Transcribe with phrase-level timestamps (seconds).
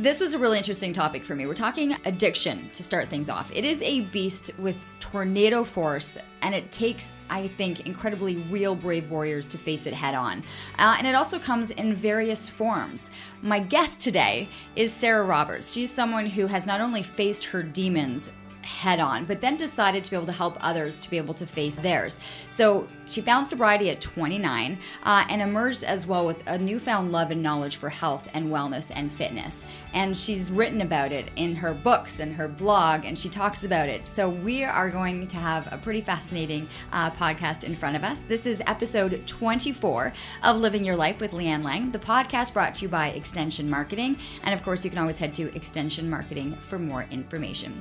[0.00, 1.44] This was a really interesting topic for me.
[1.44, 3.50] We're talking addiction to start things off.
[3.52, 9.10] It is a beast with tornado force, and it takes, I think, incredibly real brave
[9.10, 10.44] warriors to face it head on.
[10.78, 13.10] Uh, and it also comes in various forms.
[13.42, 15.72] My guest today is Sarah Roberts.
[15.72, 18.30] She's someone who has not only faced her demons
[18.68, 21.46] head on, but then decided to be able to help others to be able to
[21.46, 22.18] face theirs.
[22.50, 27.30] So she found sobriety at 29 uh, and emerged as well with a newfound love
[27.30, 29.64] and knowledge for health and wellness and fitness.
[29.94, 33.88] And she's written about it in her books and her blog, and she talks about
[33.88, 34.06] it.
[34.06, 38.20] So we are going to have a pretty fascinating uh, podcast in front of us.
[38.28, 42.82] This is episode 24 of Living Your Life with Leanne Lang, the podcast brought to
[42.82, 44.18] you by Extension Marketing.
[44.42, 47.80] And of course, you can always head to Extension Marketing for more information.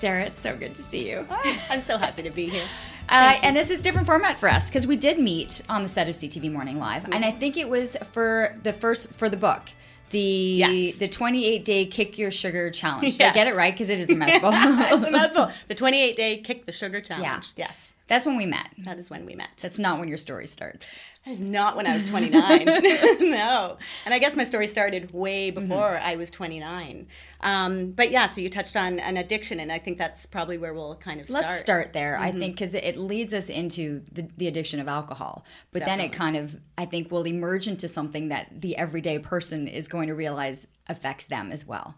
[0.00, 1.26] Sarah, it's so good to see you.
[1.68, 2.64] I'm so happy to be here.
[3.08, 6.08] Uh, and this is different format for us because we did meet on the set
[6.08, 7.12] of CTV Morning Live, mm-hmm.
[7.12, 9.62] and I think it was for the first for the book.
[10.10, 10.96] The yes.
[10.98, 13.04] the 28 day kick your sugar challenge.
[13.04, 13.16] Yes.
[13.18, 13.74] Did I get it right?
[13.74, 14.50] Because it is a mouthful.
[14.52, 15.50] it's a mouthful.
[15.66, 17.52] The 28 day kick the sugar challenge.
[17.56, 17.66] Yeah.
[17.66, 17.94] Yes.
[18.06, 18.68] That's when we met.
[18.78, 19.48] That is when we met.
[19.60, 20.88] That's not when your story starts.
[21.24, 22.64] That is not when I was 29.
[23.30, 23.76] no.
[24.04, 25.60] And I guess my story started way mm-hmm.
[25.60, 26.06] before mm-hmm.
[26.06, 27.06] I was 29.
[27.42, 30.72] Um, but yeah, so you touched on an addiction, and I think that's probably where
[30.72, 31.44] we'll kind of start.
[31.44, 32.24] Let's start there, mm-hmm.
[32.24, 35.44] I think, because it leads us into the, the addiction of alcohol.
[35.72, 36.02] But Definitely.
[36.02, 39.88] then it kind of, I think, will emerge into something that the everyday person is
[39.88, 41.96] going to realize affects them as well.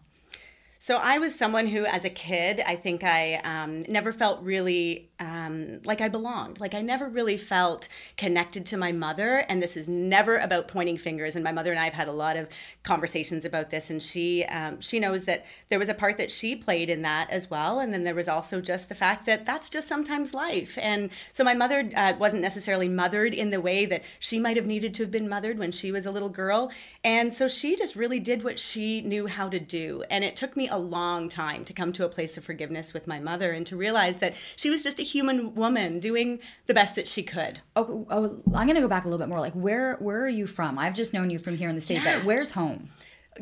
[0.85, 5.09] So I was someone who, as a kid, I think I um, never felt really
[5.17, 6.59] um, like I belonged.
[6.59, 9.45] Like I never really felt connected to my mother.
[9.47, 11.37] And this is never about pointing fingers.
[11.37, 12.49] And my mother and I have had a lot of
[12.83, 13.89] conversations about this.
[13.89, 17.29] And she um, she knows that there was a part that she played in that
[17.29, 17.79] as well.
[17.79, 20.77] And then there was also just the fact that that's just sometimes life.
[20.81, 24.65] And so my mother uh, wasn't necessarily mothered in the way that she might have
[24.65, 26.71] needed to have been mothered when she was a little girl.
[27.03, 30.03] And so she just really did what she knew how to do.
[30.09, 33.07] And it took me a long time to come to a place of forgiveness with
[33.07, 36.95] my mother and to realize that she was just a human woman doing the best
[36.95, 37.61] that she could.
[37.75, 39.39] Oh, oh I'm going to go back a little bit more.
[39.39, 40.77] Like, where where are you from?
[40.77, 42.17] I've just known you from here in the state, yeah.
[42.17, 42.72] but where's home?
[42.73, 42.89] home.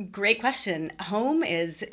[0.09, 0.93] Great question.
[1.01, 1.83] Home is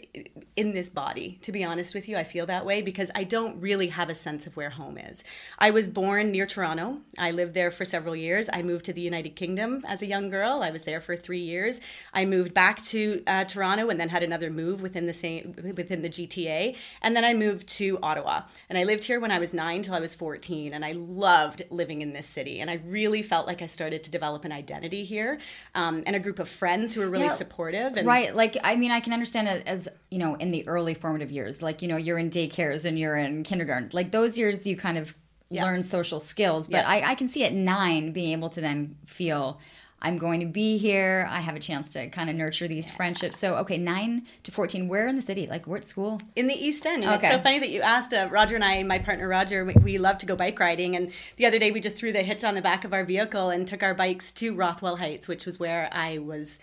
[0.55, 2.17] in this body, to be honest with you.
[2.17, 5.25] I feel that way because I don't really have a sense of where home is.
[5.59, 6.99] I was born near Toronto.
[7.19, 8.49] I lived there for several years.
[8.53, 10.63] I moved to the United Kingdom as a young girl.
[10.63, 11.81] I was there for three years.
[12.15, 16.03] I moved back to uh, Toronto and then had another move within the same within
[16.03, 16.77] the GTA.
[17.03, 18.43] And then I moved to Ottawa.
[18.69, 20.73] And I lived here when I was nine till I was 14.
[20.73, 22.61] And I loved living in this city.
[22.61, 25.39] And I really felt like I started to develop an identity here
[25.75, 27.35] um, and a group of friends who were really yeah.
[27.35, 30.67] supportive and right like i mean i can understand it as you know in the
[30.69, 34.37] early formative years like you know you're in daycares and you're in kindergarten like those
[34.37, 35.15] years you kind of
[35.51, 35.65] yeah.
[35.65, 36.89] learn social skills but yeah.
[36.89, 39.61] I, I can see at nine being able to then feel
[40.01, 41.27] I'm going to be here.
[41.29, 42.95] I have a chance to kind of nurture these yeah.
[42.95, 43.37] friendships.
[43.37, 45.49] So, okay, nine to 14, where in the city?
[45.49, 46.21] Like, where at school?
[46.37, 47.03] In the East End.
[47.03, 47.27] And okay.
[47.27, 48.15] it's so funny that you asked.
[48.15, 50.95] Uh, Roger and I, my partner Roger, we, we, love to go bike riding.
[50.95, 53.51] And the other day we just threw the hitch on the back of our vehicle
[53.51, 56.61] and took our bikes to Rothwell Heights, which was where I was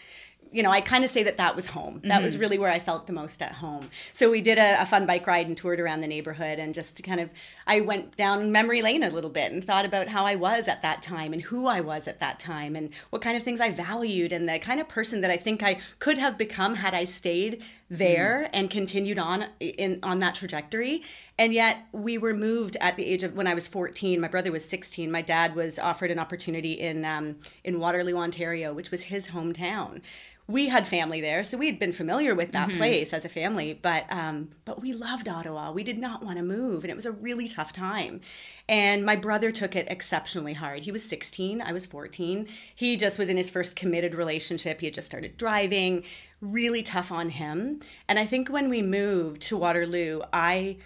[0.52, 2.02] you know, I kind of say that that was home.
[2.04, 2.24] That mm-hmm.
[2.24, 3.90] was really where I felt the most at home.
[4.14, 7.04] So we did a, a, fun bike ride and toured around the neighborhood and just
[7.04, 7.30] kind of,
[7.68, 10.82] I went down memory lane a little bit and thought about how I was at
[10.84, 13.72] that time and who I was at that time and what kind of things I
[13.72, 17.06] valued and the kind of person that I think I could have become had I
[17.06, 18.50] stayed there mm.
[18.54, 21.04] and continued on in on that trajectory.
[21.38, 24.22] And yet we were moved at the age of when I was 14.
[24.22, 25.12] My brother was 16.
[25.12, 30.02] My dad was offered an opportunity in um, in Waterloo, Ontario, which was his hometown
[30.48, 32.78] we had family there, so we had been familiar with that mm-hmm.
[32.78, 33.80] place as a family.
[33.82, 35.72] But um, but we loved Ottawa.
[35.72, 38.22] We did not want to move, and it was a really tough time.
[38.70, 40.84] And my brother took it exceptionally hard.
[40.84, 42.48] He was 16, I was 14.
[42.74, 44.80] He just was in his first committed relationship.
[44.80, 46.04] He had just started driving.
[46.42, 47.82] Really tough on him.
[48.08, 50.78] And I think when we moved to Waterloo, I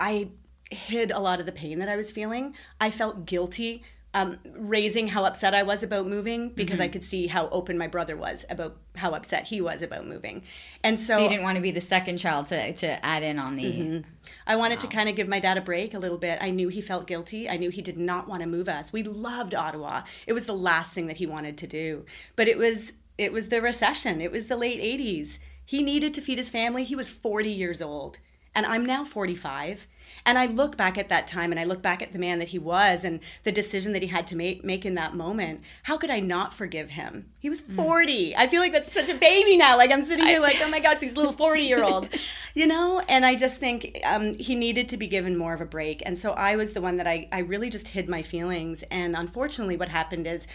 [0.00, 0.30] I
[0.70, 2.54] hid a lot of the pain that I was feeling.
[2.80, 6.82] I felt guilty um, raising how upset I was about moving because mm-hmm.
[6.82, 10.42] I could see how open my brother was about how upset he was about moving.
[10.82, 13.38] And so, so you didn't want to be the second child to, to add in
[13.38, 13.72] on the.
[13.72, 14.10] Mm-hmm.
[14.48, 14.82] I wanted wow.
[14.82, 16.38] to kind of give my dad a break a little bit.
[16.40, 17.48] I knew he felt guilty.
[17.48, 18.92] I knew he did not want to move us.
[18.92, 20.02] We loved Ottawa.
[20.26, 22.04] It was the last thing that he wanted to do.
[22.34, 24.20] But it was it was the recession.
[24.20, 25.38] It was the late 80s.
[25.64, 26.82] He needed to feed his family.
[26.82, 28.18] He was 40 years old.
[28.54, 29.86] And I'm now 45.
[30.24, 32.48] And I look back at that time and I look back at the man that
[32.48, 35.62] he was and the decision that he had to make, make in that moment.
[35.84, 37.30] How could I not forgive him?
[37.38, 38.32] He was 40.
[38.32, 38.34] Mm.
[38.36, 39.76] I feel like that's such a baby now.
[39.76, 42.08] Like I'm sitting here I, like, oh my gosh, these little 40 year old,
[42.54, 43.00] you know?
[43.08, 46.02] And I just think um, he needed to be given more of a break.
[46.04, 48.84] And so I was the one that I, I really just hid my feelings.
[48.90, 50.46] And unfortunately, what happened is,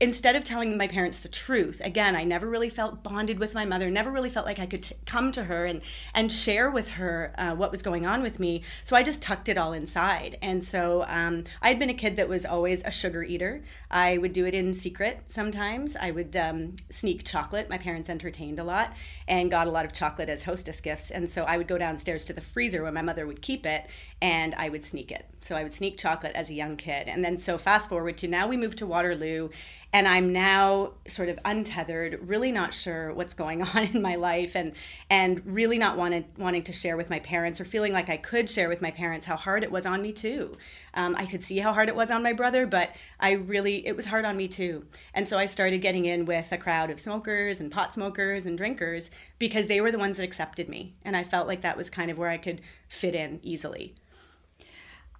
[0.00, 3.64] instead of telling my parents the truth again i never really felt bonded with my
[3.64, 5.80] mother never really felt like i could t- come to her and
[6.14, 8.62] and share with her uh, what was going on with me.
[8.84, 10.38] So i just tucked it all inside.
[10.42, 13.62] And so um, i had been a kid that was always a sugar eater.
[13.90, 15.96] I would do it in secret sometimes.
[15.96, 17.70] I would um, sneak chocolate.
[17.70, 18.94] My parents entertained a lot
[19.28, 21.10] and got a lot of chocolate as hostess gifts.
[21.10, 23.86] And so i would go downstairs to the freezer where my mother would keep it
[24.24, 25.26] and I would sneak it.
[25.42, 27.08] So I would sneak chocolate as a young kid.
[27.08, 29.50] And then so fast forward to now we moved to Waterloo
[29.94, 34.56] and I'm now sort of untethered, really not sure what's going on in my life,
[34.56, 34.72] and
[35.08, 38.50] and really not wanted wanting to share with my parents or feeling like I could
[38.50, 40.56] share with my parents how hard it was on me too.
[40.94, 42.90] Um, I could see how hard it was on my brother, but
[43.20, 44.84] I really it was hard on me too.
[45.14, 48.58] And so I started getting in with a crowd of smokers and pot smokers and
[48.58, 51.88] drinkers because they were the ones that accepted me, and I felt like that was
[51.88, 53.94] kind of where I could fit in easily.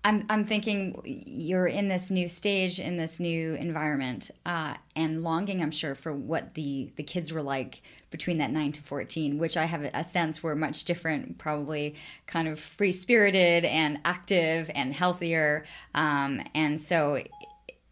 [0.05, 5.63] I'm, I'm thinking you're in this new stage in this new environment uh, and longing
[5.63, 9.57] i'm sure for what the the kids were like between that 9 to 14 which
[9.57, 11.95] i have a sense were much different probably
[12.27, 15.65] kind of free spirited and active and healthier.
[15.95, 17.23] Um, and so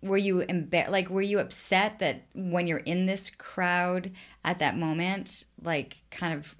[0.02, 4.10] were you embar- like were you upset that when you're in this crowd
[4.44, 6.56] at that moment like kind of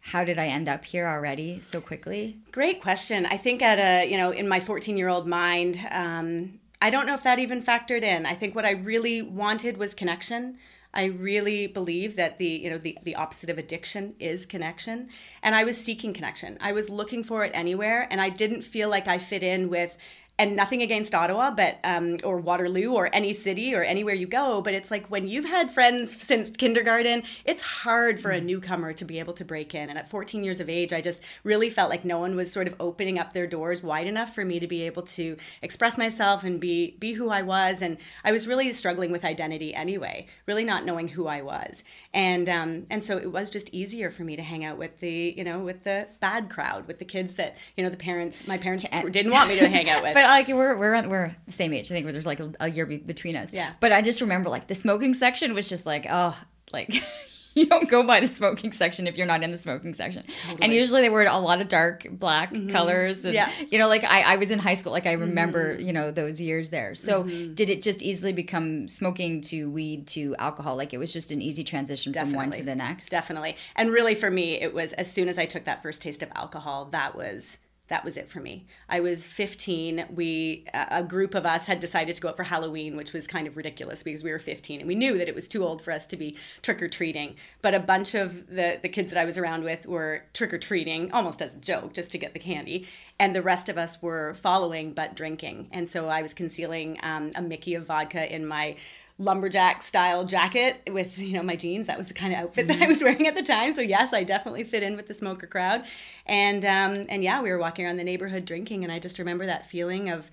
[0.00, 2.38] how did I end up here already so quickly?
[2.52, 3.26] Great question.
[3.26, 7.06] I think at a, you know, in my 14 year old mind, um, I don't
[7.06, 8.24] know if that even factored in.
[8.24, 10.58] I think what I really wanted was connection.
[10.94, 15.10] I really believe that the you know the the opposite of addiction is connection
[15.42, 16.56] and I was seeking connection.
[16.60, 19.98] I was looking for it anywhere and I didn't feel like I fit in with
[20.38, 24.62] and nothing against Ottawa, but um, or Waterloo or any city or anywhere you go.
[24.62, 28.44] But it's like when you've had friends since kindergarten, it's hard for a mm.
[28.44, 29.88] newcomer to be able to break in.
[29.88, 32.68] And at 14 years of age, I just really felt like no one was sort
[32.68, 36.44] of opening up their doors wide enough for me to be able to express myself
[36.44, 37.82] and be be who I was.
[37.82, 41.82] And I was really struggling with identity anyway, really not knowing who I was.
[42.14, 45.34] And um, and so it was just easier for me to hang out with the
[45.36, 48.56] you know with the bad crowd, with the kids that you know the parents my
[48.56, 50.14] parents didn't want me to hang out with.
[50.32, 51.90] Like we're we're we're the same age.
[51.90, 53.50] I think there's like a, a year be- between us.
[53.52, 53.72] Yeah.
[53.80, 56.36] But I just remember like the smoking section was just like oh
[56.72, 57.02] like.
[57.58, 60.24] you don't go by the smoking section if you're not in the smoking section.
[60.26, 60.62] Totally.
[60.62, 62.70] And usually they wear a lot of dark black mm-hmm.
[62.70, 63.24] colors.
[63.24, 63.50] And, yeah.
[63.70, 65.86] You know, like I, I was in high school, like I remember, mm-hmm.
[65.86, 66.94] you know, those years there.
[66.94, 67.54] So mm-hmm.
[67.54, 70.76] did it just easily become smoking to weed to alcohol?
[70.76, 72.32] Like it was just an easy transition Definitely.
[72.32, 73.10] from one to the next?
[73.10, 73.56] Definitely.
[73.74, 76.30] And really for me, it was as soon as I took that first taste of
[76.34, 77.58] alcohol, that was
[77.88, 78.66] that was it for me.
[78.88, 80.06] I was 15.
[80.14, 83.46] We, a group of us, had decided to go out for Halloween, which was kind
[83.46, 85.92] of ridiculous because we were 15 and we knew that it was too old for
[85.92, 87.36] us to be trick or treating.
[87.62, 90.58] But a bunch of the, the kids that I was around with were trick or
[90.58, 92.86] treating almost as a joke, just to get the candy.
[93.18, 95.68] And the rest of us were following but drinking.
[95.72, 98.76] And so I was concealing um, a Mickey of vodka in my
[99.18, 101.86] lumberjack style jacket with you know my jeans.
[101.88, 102.68] That was the kind of outfit mm-hmm.
[102.68, 102.88] that i mm-hmm.
[102.88, 103.72] was wearing at the time.
[103.72, 105.84] So yes i definitely fit in with the smoker crowd.
[106.26, 109.46] And um, and yeah we were walking around the neighborhood drinking and i just remember
[109.46, 110.30] that feeling of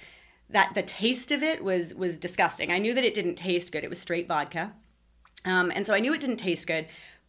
[0.49, 2.71] that the taste of it was was disgusting.
[2.71, 3.83] I knew that it didn't taste good.
[3.83, 4.73] It was straight vodka.
[5.43, 6.87] Um, and so i knew it didn't taste good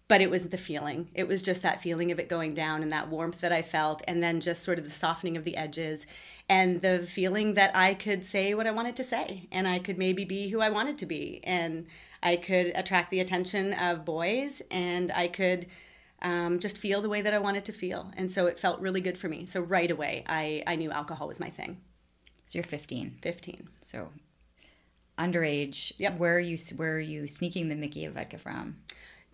[0.09, 1.09] but it was the feeling.
[1.15, 4.03] It was just that feeling of it going down and that warmth that i felt
[4.07, 6.07] and then just sort of the softening of the edges
[6.49, 9.99] and the feeling that I could say what I wanted to say and I could
[9.99, 11.87] maybe be who I wanted to be and
[12.23, 15.67] I could attract the attention of boys and I could
[16.23, 18.11] um, just feel the way that I wanted to feel.
[18.17, 19.47] And so it felt really good for me.
[19.47, 21.79] So right away, I, I knew alcohol was my thing.
[22.47, 23.19] So you're 15.
[23.23, 23.69] 15.
[23.81, 24.09] So
[25.19, 25.93] underage.
[25.99, 26.19] Yep.
[26.19, 28.77] Where are you where are you sneaking the Mickey of vodka from?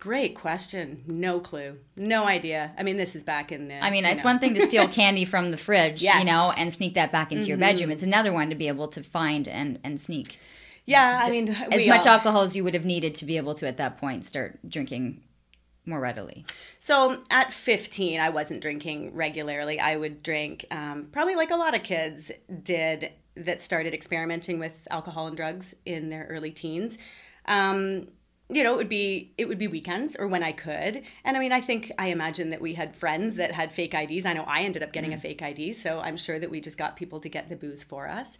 [0.02, 1.04] Great question.
[1.06, 1.78] No clue.
[1.94, 2.72] No idea.
[2.76, 3.76] I mean, this is back in the.
[3.76, 4.30] I mean, it's know.
[4.30, 6.18] one thing to steal candy from the fridge, yes.
[6.18, 7.48] you know, and sneak that back into mm-hmm.
[7.50, 7.92] your bedroom.
[7.92, 10.40] It's another one to be able to find and and sneak.
[10.86, 12.14] Yeah, I mean, as much all...
[12.14, 15.22] alcohol as you would have needed to be able to at that point start drinking
[15.86, 16.46] more readily.
[16.80, 19.78] So at 15, I wasn't drinking regularly.
[19.78, 22.32] I would drink, um, probably like a lot of kids
[22.64, 26.98] did that started experimenting with alcohol and drugs in their early teens.
[27.46, 28.08] Um,
[28.54, 31.02] you know, it would be it would be weekends or when I could.
[31.24, 34.26] And I mean, I think I imagine that we had friends that had fake IDs.
[34.26, 35.16] I know I ended up getting mm.
[35.16, 37.82] a fake ID, so I'm sure that we just got people to get the booze
[37.82, 38.38] for us.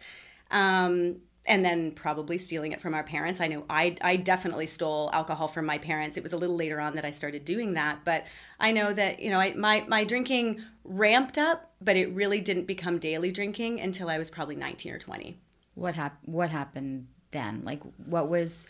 [0.51, 3.41] Um, and then probably stealing it from our parents.
[3.41, 6.15] I know I, I definitely stole alcohol from my parents.
[6.15, 8.25] It was a little later on that I started doing that, but
[8.59, 12.65] I know that you know I, my my drinking ramped up, but it really didn't
[12.65, 15.39] become daily drinking until I was probably nineteen or twenty.
[15.75, 17.63] What hap- What happened then?
[17.65, 18.67] Like, what was?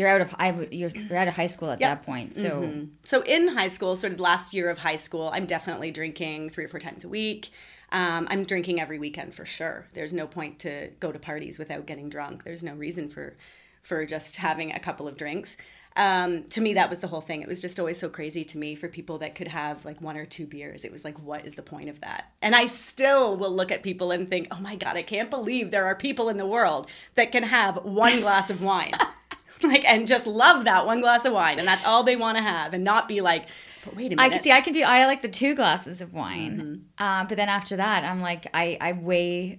[0.00, 1.90] You're out of I, you're, you're out of high school at Yep.
[1.90, 2.84] that point, so Mm-hmm.
[3.02, 6.64] So in high school, sort of last year of high school, I'm definitely drinking three
[6.64, 7.50] or four times a week.
[7.92, 9.86] Um, I'm drinking every weekend for sure.
[9.94, 12.44] There's no point to go to parties without getting drunk.
[12.44, 13.36] There's no reason for
[13.82, 15.56] for just having a couple of drinks.
[15.96, 17.42] Um, to me, that was the whole thing.
[17.42, 20.16] It was just always so crazy to me for people that could have like one
[20.16, 20.84] or two beers.
[20.84, 22.30] It was like, what is the point of that?
[22.40, 25.70] And I still will look at people and think, oh my God, I can't believe
[25.72, 28.92] there are people in the world that can have one glass of wine.
[29.72, 32.42] like and just love that one glass of wine and that's all they want to
[32.42, 33.46] have and not be like
[33.84, 34.52] but wait a minute I can see.
[34.52, 34.82] I can do.
[34.82, 36.58] I like the two glasses of wine,
[36.98, 37.02] Mm-hmm.
[37.04, 39.58] uh, but then after that, I'm like, I I weigh,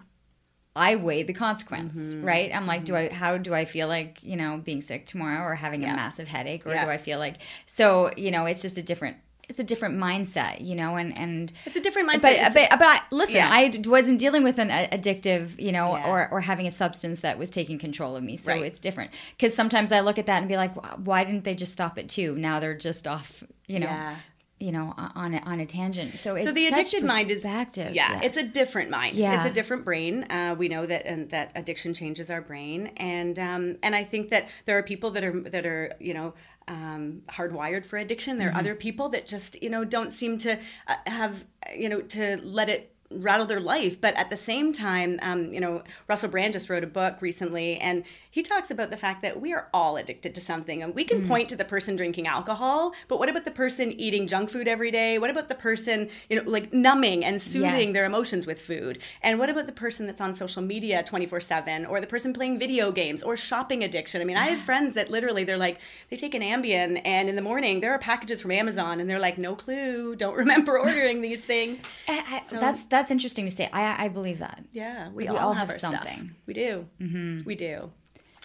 [0.76, 2.24] I weigh the consequence, Mm-hmm.
[2.24, 2.52] right?
[2.54, 3.10] I'm like, do I?
[3.10, 5.94] How do I feel like you know being sick tomorrow or having Yeah.
[5.94, 6.86] a massive headache, or Yeah.
[6.86, 8.12] do I feel like so?
[8.16, 9.18] You know, it's just a different.
[9.52, 12.70] It's a different mindset, you know, and and it's a different mindset but It's- but,
[12.80, 13.50] but I, listen, Yeah.
[13.52, 16.08] I wasn't dealing with an addictive, you know, Yeah.
[16.10, 18.38] or or having a substance that was taking control of me.
[18.38, 18.62] So Right.
[18.64, 20.72] it's different because sometimes I look at that and be like,
[21.06, 22.34] why didn't they just stop it too?
[22.38, 24.16] Now they're just off, you know, Yeah.
[24.62, 26.12] You know, on a, on a tangent.
[26.14, 29.18] So it's so the addicted mind is active yeah, it's a different mind.
[29.18, 29.36] Yeah.
[29.38, 30.24] it's a different brain.
[30.30, 32.92] Uh, we know that and that addiction changes our brain.
[32.98, 36.34] And um, and i think that there are people that are that are you know
[36.68, 38.38] um, hardwired for addiction.
[38.38, 42.02] There are other people that just you know don't seem to uh, have you know
[42.02, 44.00] to let it rattle their life.
[44.00, 47.78] But at the same time um, you know russell brand just wrote a book recently
[47.78, 51.04] and he talks about the fact that we are all addicted to something and we
[51.04, 54.68] can point to the person drinking alcohol but what about the person eating junk food
[54.68, 57.94] every day what about the person you know like numbing and soothing Yes.
[57.94, 62.00] their emotions with food and what about the person that's on social media 24-7 or
[62.02, 65.44] the person playing video games or shopping addiction i mean i have friends that literally
[65.44, 69.00] they're like they take an ambien and in the morning there are packages from amazon
[69.00, 73.46] and they're like no clue don't remember ordering these things I- I- that's that's interesting
[73.46, 73.70] to say.
[73.72, 74.64] I I believe that.
[74.72, 75.94] yeah we, We all, all have, have our stuff.
[75.94, 76.36] something.
[76.46, 77.44] we do mm-hmm.
[77.46, 77.92] we do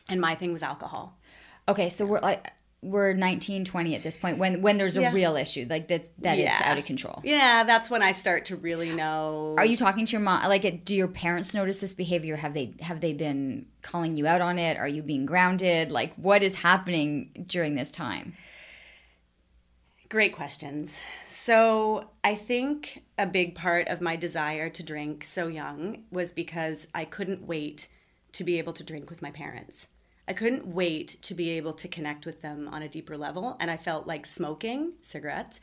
[0.09, 1.19] and my thing was alcohol
[1.69, 2.47] Okay, so we're like
[2.83, 5.13] we're 19, 20 at this point when when there's a Yeah.
[5.13, 6.61] real issue like that that Yeah.
[6.65, 7.21] out of control.
[7.25, 10.47] yeah that's when i start to really know Are you talking to your mom?
[10.49, 12.37] Like, do your parents notice this behavior?
[12.37, 14.77] Have they have they been calling you out on it?
[14.77, 15.91] Are you being grounded?
[15.91, 18.35] Like, what is happening during this time?
[20.09, 21.01] Great questions.
[21.29, 26.87] So, I think a big part of my desire to drink so young was because
[26.95, 27.89] I couldn't wait
[28.33, 29.87] to be able to drink with my parents.
[30.29, 33.57] I couldn't wait to be able to connect with them on a deeper level.
[33.61, 35.61] And I felt like smoking cigarettes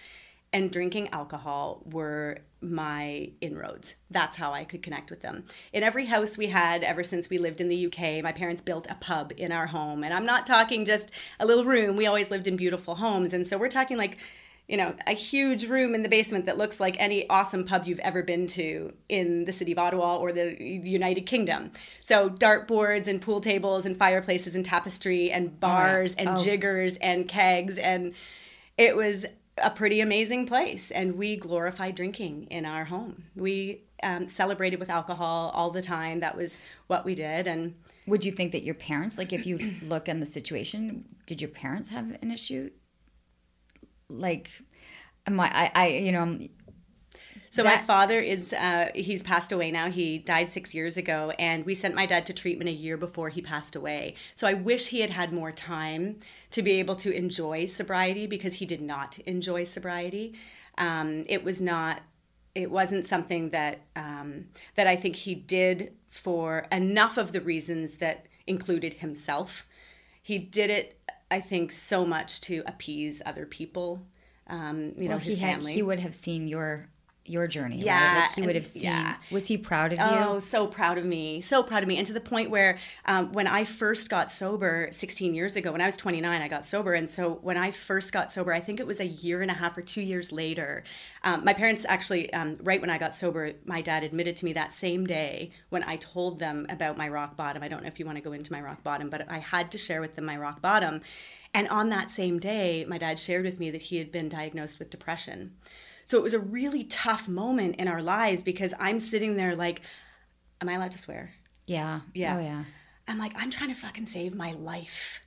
[0.54, 3.96] and drinking alcohol were my inroads.
[4.12, 5.46] That's how I could connect with them.
[5.74, 8.86] In every house we had ever since we lived in the UK, my parents built
[8.90, 10.04] a pub in our home.
[10.04, 11.96] And I'm not talking just a little room.
[11.96, 13.34] We always lived in beautiful homes.
[13.34, 14.18] And so we're talking like,
[14.68, 18.00] you know, a huge room in the basement that looks like any awesome pub you've
[18.00, 21.72] ever been to in the city of Ottawa or the United Kingdom.
[22.02, 26.44] So dartboards and pool tables and fireplaces and tapestry and bars and Oh.
[26.44, 28.14] jiggers and kegs and
[28.78, 29.26] it was
[29.58, 34.90] a pretty amazing place and we glorified drinking in our home we um, celebrated with
[34.90, 37.76] alcohol all the time that was what we did and
[38.08, 41.50] Would you think that your parents, like, if you look in the situation, did your
[41.52, 42.72] parents have an issue?
[44.10, 44.50] Like,
[45.26, 46.40] am I, I, you know,
[47.54, 49.92] so my father is uh, he's passed away now.
[49.92, 53.30] He died six years ago and we sent my dad to treatment a year before
[53.30, 54.16] he passed away.
[54.34, 56.18] So i wish he had had more time
[56.50, 60.34] to be able to enjoy sobriety because he did not enjoy sobriety.
[60.80, 62.02] Um, it was not
[62.56, 67.96] it wasn't something that um, that I think he did for enough of the reasons
[67.96, 69.66] that included himself.
[70.22, 71.00] He did it,
[71.34, 74.06] I think, so much to appease other people.
[74.46, 75.74] Um, you know, his he had, family.
[75.74, 76.90] he would have seen your
[77.26, 77.78] your journey.
[77.78, 77.86] right?
[77.86, 78.84] Yeah, like he would have seen.
[78.84, 79.16] yeah.
[79.32, 80.06] Was he proud of you?
[80.06, 81.40] Oh, so proud of me.
[81.42, 81.98] So proud of me.
[81.98, 85.80] And to the point where um, when I first got sober 16 years ago, when
[85.80, 86.94] I was 29, I got sober.
[86.94, 89.54] And so when I first got sober, I think it was a year and a
[89.54, 90.84] half or two years later,
[91.24, 94.54] um, my parents actually, um, right when I got sober, my dad admitted to me
[94.54, 97.64] that same day when I told them about my rock bottom.
[97.64, 99.72] I don't know if you want to go into my rock bottom, but I had
[99.72, 101.02] to share with them my rock bottom.
[101.54, 104.80] And on that same day, my dad shared with me that he had been diagnosed
[104.80, 105.54] with depression.
[106.06, 109.82] So it was a really tough moment in our lives because I'm sitting there like,
[110.62, 111.34] am I allowed to swear?
[111.66, 112.02] Yeah.
[112.04, 112.38] Oh, yeah.
[112.38, 112.64] Oh yeah.
[113.08, 115.22] I'm like, I'm trying to fucking save my life.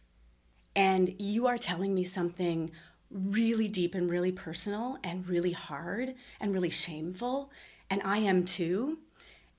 [0.74, 2.70] And you are telling me something
[3.10, 7.50] really deep and really personal and really hard and really shameful.
[7.88, 8.98] And I am too.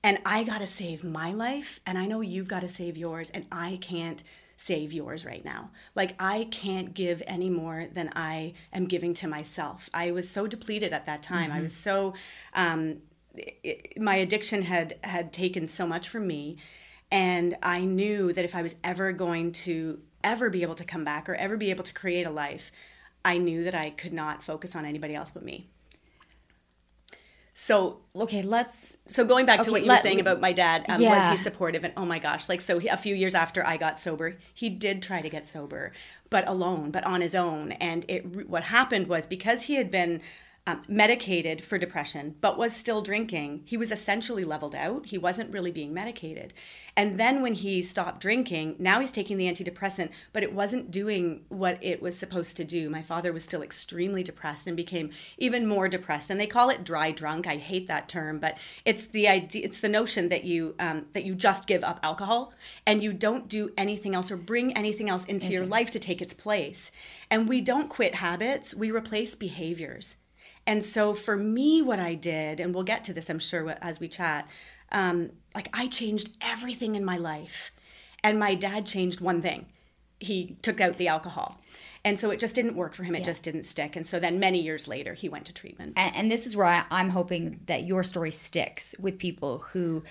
[0.02, 3.30] And I got to save my life, and I know you've got to save yours,
[3.30, 4.22] and I can't
[4.58, 5.70] save yours right now.
[5.94, 9.88] Like, I can't give any more than I am giving to myself.
[9.94, 11.50] I was so depleted at that time.
[11.50, 11.58] Mm-hmm.
[11.58, 12.14] I was so,
[12.52, 12.98] um,
[13.34, 16.56] it, my addiction had had taken so much from me
[17.10, 21.04] and i knew that if i was ever going to ever be able to come
[21.04, 22.72] back or ever be able to create a life
[23.24, 25.68] i knew that i could not focus on anybody else but me
[27.60, 30.52] so okay let's so going back okay, to what you let, were saying about my
[30.52, 31.28] dad um, yeah.
[31.28, 33.76] was he supportive and oh my gosh like so he, a few years after i
[33.76, 35.90] got sober he did try to get sober
[36.30, 40.22] but alone but on his own and it what happened was because he had been
[40.68, 43.62] um, medicated for depression, but was still drinking.
[43.64, 45.06] He was essentially leveled out.
[45.06, 46.52] He wasn't really being medicated.
[46.94, 51.44] And then when he stopped drinking, now he's taking the antidepressant, but it wasn't doing
[51.48, 52.90] what it was supposed to do.
[52.90, 56.28] My father was still extremely depressed and became even more depressed.
[56.28, 57.46] And they call it dry drunk.
[57.46, 59.64] I hate that term, but it's the idea.
[59.64, 62.52] It's the notion that you um, that you just give up alcohol
[62.84, 66.20] and you don't do anything else or bring anything else into your life to take
[66.20, 66.90] its place.
[67.30, 70.16] And we don't quit habits; we replace behaviors.
[70.68, 73.98] And so for me, what I did, and we'll get to this, I'm sure, as
[73.98, 74.46] we chat,
[74.92, 77.72] um, like I changed everything in my life.
[78.22, 79.66] And my dad changed one thing
[80.20, 81.58] he took out the alcohol.
[82.04, 83.14] And so it just didn't work for him.
[83.14, 83.24] It yeah.
[83.26, 83.96] just didn't stick.
[83.96, 85.94] And so then many years later, he went to treatment.
[85.96, 90.02] And, and this is where I, I'm hoping that your story sticks with people who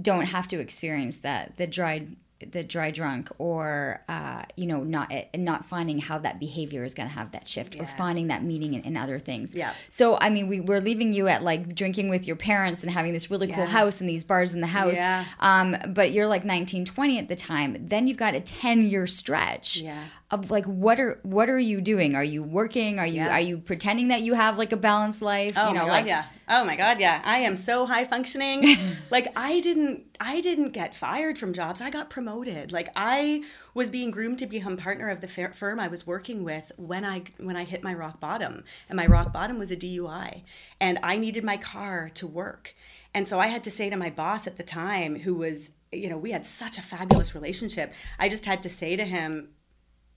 [0.00, 2.16] don't have to experience that the dried
[2.50, 7.08] the dry drunk or uh, you know not not finding how that behavior is going
[7.08, 7.82] to have that shift yeah.
[7.82, 11.12] or finding that meaning in, in, other things yeah so i mean we, we're leaving
[11.12, 13.56] you at like drinking with your parents and having this really yeah.
[13.56, 15.24] cool house and these bars in the house yeah.
[15.40, 19.06] um, but you're like 19 20 at the time then you've got a 10 year
[19.06, 22.16] stretch yeah of like what are what are you doing?
[22.16, 22.98] Are you working?
[22.98, 23.34] Are you yeah.
[23.34, 25.52] are you pretending that you have like a balanced life?
[25.56, 26.24] Oh you know my God, like yeah.
[26.48, 27.20] Oh my god yeah.
[27.22, 28.64] I am so high functioning.
[29.10, 31.82] Like i didn't i didn't get fired from jobs.
[31.82, 32.72] I got promoted.
[32.72, 33.42] Like i
[33.74, 37.22] was being groomed to become partner of the firm i was working with when i
[37.38, 38.64] when i hit my rock bottom.
[38.88, 40.42] And my rock bottom was a dui
[40.80, 42.74] and i needed my car to work.
[43.12, 46.08] And so i had to say to my boss at the time who was you
[46.08, 49.50] know we had such a fabulous relationship i just had to say to him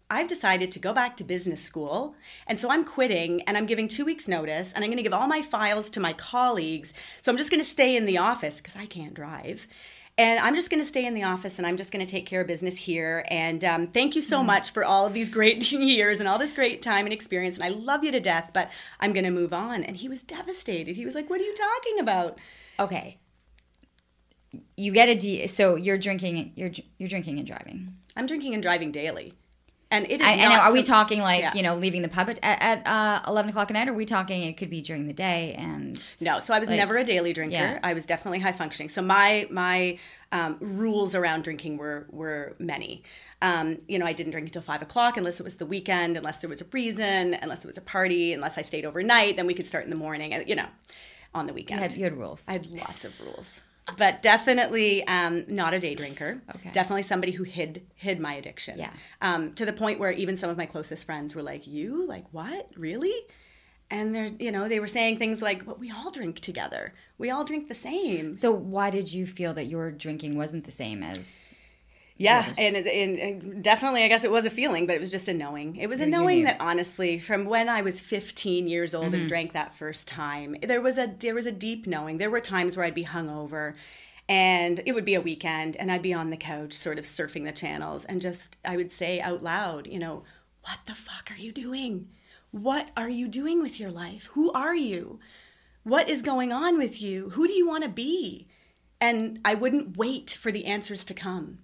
[0.09, 2.15] I've decided to go back to business school.
[2.45, 5.13] And so I'm quitting and I'm giving two weeks' notice and I'm going to give
[5.13, 6.93] all my files to my colleagues.
[7.21, 9.67] So I'm just going to stay in the office because I can't drive.
[10.17, 12.25] And I'm just going to stay in the office and I'm just going to take
[12.25, 13.25] care of business here.
[13.29, 14.45] And um, thank you so mm.
[14.45, 17.55] much for all of these great years and all this great time and experience.
[17.55, 19.83] And I love you to death, but I'm going to move on.
[19.83, 20.95] And he was devastated.
[20.95, 22.37] He was like, What are you talking about?
[22.79, 23.17] Okay.
[24.77, 25.47] You get a D.
[25.47, 26.53] So you're drinking.
[26.55, 27.97] You're you're drinking and driving.
[28.15, 29.33] I'm drinking and driving daily.
[29.95, 30.27] And it is.
[30.27, 31.53] I, and are we talking like yeah.
[31.53, 33.87] you know leaving the pub at, at uh, eleven o'clock at night?
[33.87, 35.53] Or are we talking it could be during the day?
[35.57, 37.55] And no, so I was like, never a daily drinker.
[37.55, 37.79] Yeah.
[37.83, 38.89] I was definitely high functioning.
[38.89, 39.97] So my my
[40.31, 43.03] um, rules around drinking were were many.
[43.41, 46.39] Um, you know, I didn't drink until five o'clock unless it was the weekend, unless
[46.39, 49.35] there was a reason, unless it was a party, unless I stayed overnight.
[49.35, 50.43] Then we could start in the morning.
[50.47, 50.67] You know,
[51.33, 51.79] on the weekend.
[51.79, 52.43] You had, you had rules.
[52.47, 53.61] I had lots of rules
[53.97, 56.41] but definitely um, not a day drinker.
[56.55, 56.71] Okay.
[56.71, 58.79] Definitely somebody who hid hid my addiction.
[58.79, 58.91] Yeah.
[59.21, 62.25] Um, to the point where even some of my closest friends were like, "You like
[62.31, 62.69] what?
[62.75, 63.15] Really?"
[63.91, 66.93] And they're you know they were saying things like, "But we all drink together.
[67.17, 70.71] We all drink the same." So why did you feel that your drinking wasn't the
[70.71, 71.35] same as
[72.17, 75.27] yeah, and, and, and, definitely, I guess it was a feeling, but it was just
[75.27, 75.75] a knowing.
[75.75, 79.15] It was a knowing that honestly, from when I was 15 years old mm-hmm.
[79.15, 82.17] and drank that first time, there was a there was a deep knowing.
[82.17, 83.75] There were times where I'd be hungover,
[84.29, 87.43] and it would be a weekend, and I'd be on the couch, sort of surfing
[87.43, 90.23] the channels, and just I would say out loud, you know,
[90.61, 92.07] what the fuck are you doing?
[92.51, 94.29] What are you doing with your life?
[94.31, 95.19] Who are you?
[95.83, 97.31] What is going on with you?
[97.31, 98.47] Who do you want to be?
[99.01, 101.59] And I wouldn't wait for the answers to come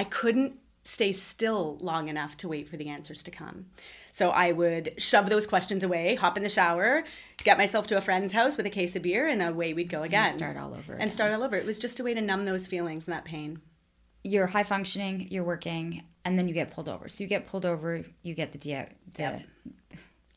[0.00, 3.66] I couldn't stay still long enough to wait for the answers to come.
[4.12, 7.04] So I would shove those questions away, hop in the shower,
[7.44, 10.02] get myself to a friend's house with a case of beer, and away we'd go
[10.02, 10.28] again.
[10.28, 10.94] And start all over.
[10.94, 11.54] And start all over.
[11.54, 13.60] It was just a way to numb those feelings and that pain.
[14.24, 17.10] You're high functioning, you're working, and then you get pulled over.
[17.10, 18.72] So you get pulled over, you get the, D-
[19.16, 19.42] the yep.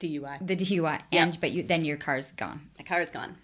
[0.02, 0.46] DUI.
[0.46, 1.40] The DUI, and yep.
[1.40, 2.70] but you then your car's gone.
[2.78, 3.38] The car is gone.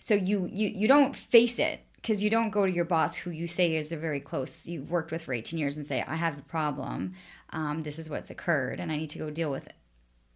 [0.00, 3.30] So you you you don't face it because you don't go to your boss who
[3.30, 6.14] you say is a very close you've worked with for 18 years and say i
[6.14, 7.14] have a problem
[7.50, 9.74] um, this is what's occurred and i need to go deal with it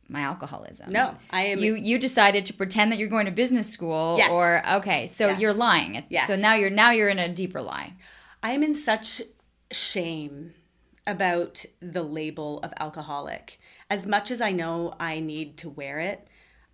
[0.08, 3.70] my alcoholism no i am you you decided to pretend that you're going to business
[3.70, 4.30] school yes.
[4.32, 5.40] or okay so yes.
[5.40, 6.26] you're lying yes.
[6.26, 7.94] so now you're now you're in a deeper lie
[8.42, 9.22] i am in such
[9.70, 10.52] shame
[11.06, 16.26] about the label of alcoholic as much as i know i need to wear it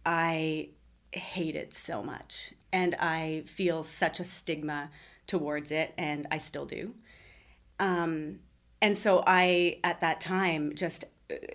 [0.07, 0.71] i
[1.13, 4.91] hate it so much and I feel such a stigma
[5.27, 6.95] towards it, and I still do.
[7.81, 8.41] Um,
[8.83, 11.07] and so I, at that time, just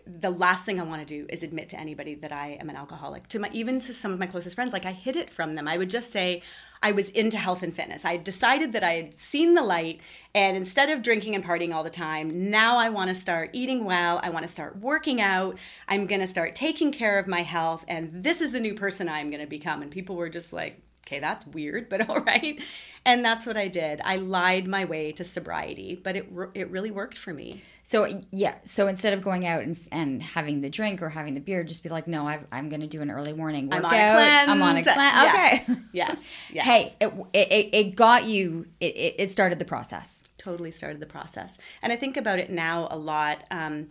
[0.05, 2.75] the last thing I want to do is admit to anybody that I am an
[2.75, 3.27] alcoholic.
[3.29, 5.67] To my even to some of my closest friends, like I hid it from them.
[5.67, 6.41] I would just say
[6.81, 8.03] I was into health and fitness.
[8.03, 10.01] I decided that I had seen the light,
[10.34, 13.86] and instead of drinking and partying all the time, now I want to start eating
[13.86, 14.19] well.
[14.23, 15.55] I want to start working out.
[15.88, 19.07] I'm going to start taking care of my health, and this is the new person
[19.07, 19.84] I'm going to become.
[19.84, 20.81] And people were just like,
[21.12, 22.62] okay, that's weird, but all right.
[23.06, 24.00] And that's what I did.
[24.04, 27.62] I lied my way to sobriety, but it it really worked for me.
[27.84, 31.39] So yeah, so instead of going out and, and having the drink or having the
[31.39, 33.91] beer, just be like, no, i am going to do an early morning workout.
[33.91, 34.50] I'm on a cleanse.
[34.50, 35.69] I'm on a cleanse.
[35.69, 35.82] Okay.
[35.91, 35.91] Yes.
[35.93, 36.41] yes.
[36.54, 36.65] yes.
[36.65, 38.67] Hey, it, it, it got you.
[38.80, 40.24] It, it started the process.
[40.38, 43.43] Totally started the process, and I think about it now a lot.
[43.52, 43.89] Um,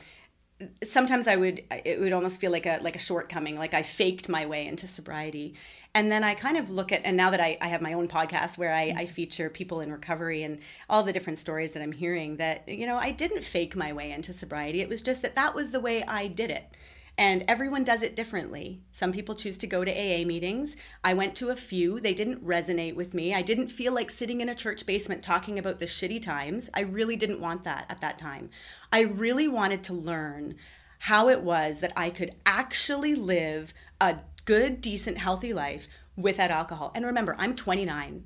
[0.85, 4.29] sometimes I would it would almost feel like a like a shortcoming, like I faked
[4.29, 5.55] my way into sobriety.
[5.95, 8.07] And then I kind of look at, and now that I, I have my own
[8.07, 9.13] podcast where I, I mm-hmm.
[9.13, 12.97] feature people in recovery and all the different stories that I'm hearing, that, you know,
[12.97, 14.81] I didn't fake my way into sobriety.
[14.81, 16.77] It was just that that was the way I did it.
[17.19, 18.81] And everyone does it differently.
[18.93, 20.77] Some people choose to go to AA meetings.
[21.05, 22.01] I went to a few.
[22.01, 23.35] They didn't resonate with me.
[23.35, 26.71] I didn't feel like sitting in a church basement talking about the shitty times.
[26.73, 28.49] I really didn't want that at that time.
[28.93, 30.55] I really wanted to learn
[31.01, 34.19] how it was that I could actually live a
[34.51, 35.87] good, decent, healthy life
[36.17, 36.91] without alcohol.
[36.97, 38.25] And remember, I'm 29.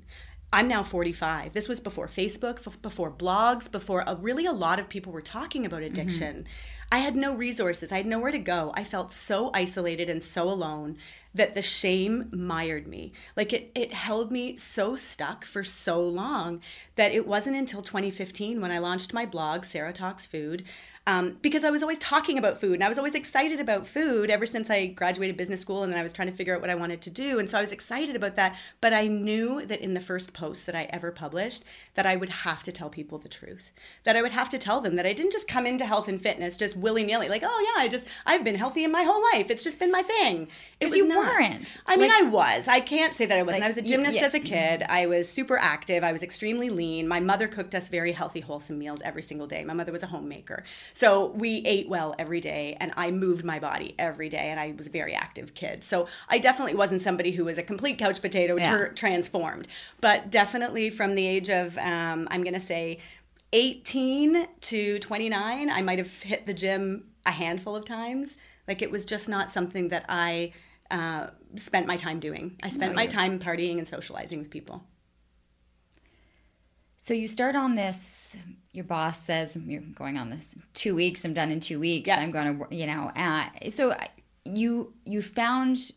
[0.51, 1.53] I'm now 45.
[1.53, 5.67] This was before Facebook, before blogs, before a, really a lot of people were talking
[5.67, 6.37] about addiction.
[6.37, 6.91] Mm-hmm.
[6.91, 7.91] I had no resources.
[7.91, 8.71] I had nowhere to go.
[8.73, 10.97] I felt so isolated and so alone
[11.35, 13.13] that the shame mired me.
[13.37, 16.59] Like it, it held me so stuck for so long
[16.95, 20.63] that it wasn't until 2015 when I launched my blog, Sarah Talks Food,
[21.07, 24.31] um, because I was always talking about food and I was always excited about food
[24.31, 26.71] ever since I graduated business school and then I was trying to figure out what
[26.71, 27.37] I wanted to do.
[27.37, 28.55] And so I was excited about that.
[28.81, 31.63] But I knew that in the first post that I ever published,
[31.95, 33.71] that I would have to tell people the truth.
[34.03, 36.21] That I would have to tell them that I didn't just come into health and
[36.21, 39.21] fitness just willy nilly, like, oh yeah, I just, I've been healthy in my whole
[39.33, 39.49] life.
[39.49, 40.47] It's just been my thing.
[40.79, 41.33] It was you not.
[41.33, 41.77] weren't.
[41.87, 42.67] I mean, like, I was.
[42.67, 43.61] I can't say that I wasn't.
[43.61, 44.25] Like, I was a gymnast yeah.
[44.25, 44.83] as a kid.
[44.87, 46.03] I was super active.
[46.03, 47.07] I was extremely lean.
[47.07, 49.63] My mother cooked us very healthy, wholesome meals every single day.
[49.63, 50.63] My mother was a homemaker.
[50.93, 54.73] So we ate well every day and I moved my body every day and I
[54.77, 55.83] was a very active kid.
[55.83, 58.69] So I definitely wasn't somebody who was a complete couch potato yeah.
[58.69, 59.67] ter- transformed,
[60.01, 62.99] but definitely from the age of, um, I'm going to say
[63.53, 68.35] 18 to 29, I might have hit the gym a handful of times.
[68.67, 70.51] Like it was just not something that I
[70.91, 72.57] uh, spent my time doing.
[72.63, 74.83] I spent no, my time partying and socializing with people.
[76.99, 78.35] So you start on this.
[78.71, 81.23] Your boss says you're going on this two weeks.
[81.23, 82.07] I'm done in two weeks.
[82.07, 82.19] Yeah.
[82.19, 83.11] I'm going to, you know.
[83.15, 83.95] Uh, so
[84.43, 85.91] you you found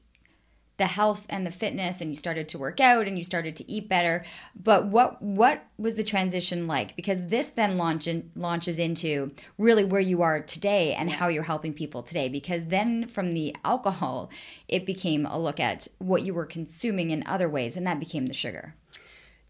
[0.79, 3.71] the health and the fitness and you started to work out and you started to
[3.71, 4.25] eat better.
[4.55, 6.97] But what what was the transition like?
[6.97, 11.43] Because this then launch in, launches into really where you are today and how you're
[11.43, 12.29] helping people today.
[12.29, 14.31] Because then from the alcohol
[14.69, 18.27] it became a look at what you were consuming in other ways and that became
[18.27, 18.75] the sugar.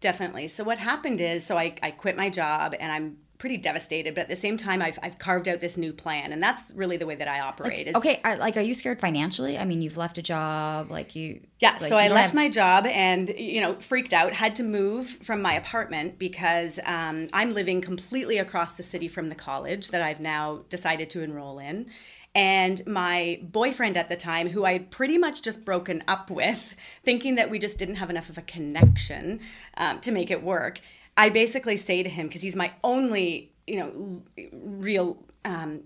[0.01, 0.47] Definitely.
[0.47, 4.21] So what happened is, so I, I quit my job and I'm pretty devastated, but
[4.21, 7.05] at the same time, I've, I've carved out this new plan, and that's really the
[7.05, 7.77] way that I operate.
[7.77, 9.57] Like, is, okay, are, like, are you scared financially?
[9.57, 11.39] I mean, you've left a job, like you.
[11.59, 12.33] Yeah, like, so I left have...
[12.35, 17.27] my job and you know freaked out, had to move from my apartment because um,
[17.33, 21.59] I'm living completely across the city from the college that I've now decided to enroll
[21.59, 21.89] in,
[22.35, 26.75] and my boyfriend at the time, who I had pretty much just broken up with,
[27.03, 29.39] thinking that we just didn't have enough of a connection
[29.77, 30.81] um, to make it work,
[31.19, 35.81] I basically say to him, because he's my only, you know, real um,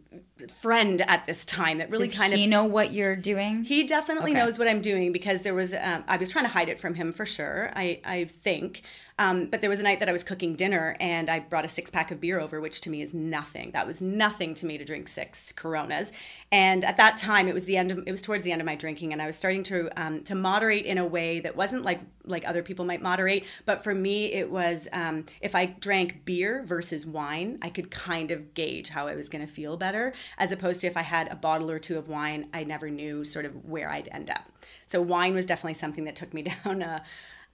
[0.49, 3.84] friend at this time that really Does kind of he know what you're doing he
[3.84, 4.39] definitely okay.
[4.39, 6.95] knows what i'm doing because there was um, i was trying to hide it from
[6.95, 8.84] him for sure i i think
[9.19, 11.69] um, but there was a night that I was cooking dinner and I brought a
[11.69, 13.71] six pack of beer over, which to me is nothing.
[13.71, 16.12] That was nothing to me to drink six Coronas.
[16.51, 18.65] And at that time, it was the end of it was towards the end of
[18.65, 21.84] my drinking, and I was starting to um, to moderate in a way that wasn't
[21.84, 26.25] like like other people might moderate, but for me, it was um, if I drank
[26.25, 30.13] beer versus wine, I could kind of gauge how I was going to feel better,
[30.38, 33.24] as opposed to if I had a bottle or two of wine, I never knew
[33.26, 34.52] sort of where I'd end up.
[34.86, 37.04] So wine was definitely something that took me down a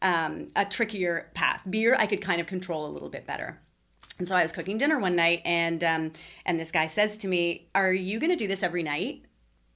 [0.02, 1.62] um, a trickier path.
[1.70, 3.60] Beer, I could kind of control a little bit better.
[4.18, 6.12] And so I was cooking dinner one night, and um,
[6.46, 9.24] and this guy says to me, "Are you going to do this every night?"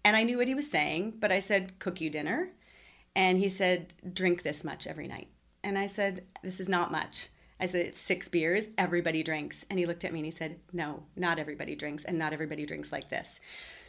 [0.06, 2.50] And I knew what he was saying, but I said, "Cook you dinner,"
[3.16, 5.30] and he said, "Drink this much every night."
[5.64, 7.30] And I said, "This is not much."
[7.64, 9.66] I said, It's six beers, everybody drinks.
[9.70, 12.66] And he looked at me and he said, No, not everybody drinks, and not everybody
[12.66, 13.40] drinks like this.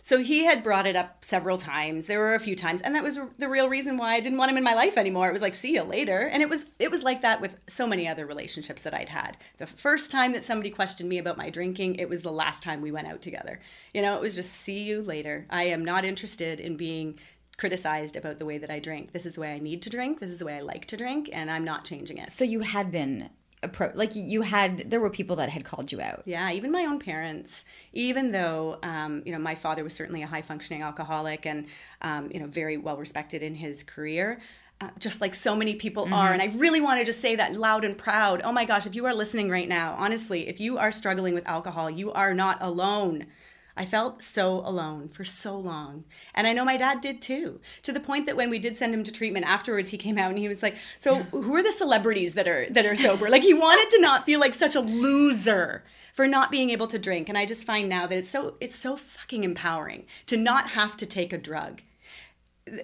[0.01, 2.07] So he had brought it up several times.
[2.07, 4.51] There were a few times, and that was the real reason why I didn't want
[4.51, 5.31] him in my life anymore.
[5.31, 6.29] It was like, see you later.
[6.31, 9.39] And it was it was like that with so many other relationships that I'd had.
[9.59, 12.81] The first time that somebody questioned me about my drinking, it was the last time
[12.81, 13.61] we went out together.
[13.93, 15.47] You know, it was just see you later.
[15.51, 17.19] I am not interested in being
[17.57, 19.13] criticized about the way that I drink.
[19.13, 20.21] This is the way I need to drink.
[20.21, 22.31] This is the way I like to drink, and I'm not changing it.
[22.31, 23.31] So you had been
[23.65, 26.23] approach like you had there were people that had called you out.
[26.27, 30.27] Yeah even my own parents even though um, you know my father was certainly a
[30.27, 31.67] high functioning alcoholic and
[32.03, 34.41] um, you know very well respected in his career
[34.81, 36.15] uh, just like so many people mm-hmm.
[36.15, 38.43] are and i really wanted to say that loud and proud.
[38.45, 41.47] Oh my gosh if you are listening right now honestly if you are struggling with
[41.47, 43.27] alcohol you are not alone
[43.77, 46.05] I felt so alone for so long.
[46.35, 48.95] And I know my dad did too, to the point that when we did send
[48.95, 51.73] him to treatment afterwards, he came out and he was like, So who are the
[51.73, 53.29] celebrities that are that are sober?
[53.29, 56.99] like he wanted to not feel like such a loser for not being able to
[56.99, 57.29] drink.
[57.29, 60.97] And I just find now that it's so it's so fucking empowering to not have
[60.99, 61.83] to take a drug.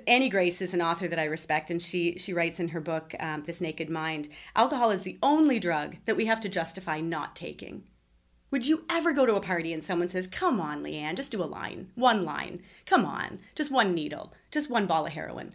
[0.06, 3.14] Annie Grace is an author that I respect, and she she writes in her book,
[3.20, 7.34] um, "This Naked Mind." Alcohol is the only drug that we have to justify not
[7.34, 7.84] taking.
[8.50, 11.42] Would you ever go to a party and someone says, Come on, Leanne, just do
[11.42, 15.52] a line, one line, come on, just one needle, just one ball of heroin?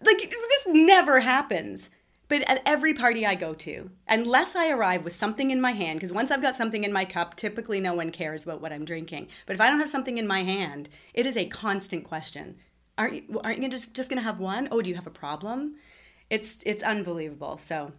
[0.00, 1.90] Like, this never happens.
[2.28, 5.98] But at every party I go to, unless I arrive with something in my hand,
[5.98, 8.84] because once I've got something in my cup, typically no one cares about what I'm
[8.84, 9.26] drinking.
[9.46, 12.54] But if I don't have something in my hand, it is a constant question.
[12.96, 14.68] Aren't you, aren't you just, just going to have one?
[14.70, 15.74] Oh, do you have a problem?
[16.30, 17.58] It's, it's unbelievable.
[17.58, 17.90] So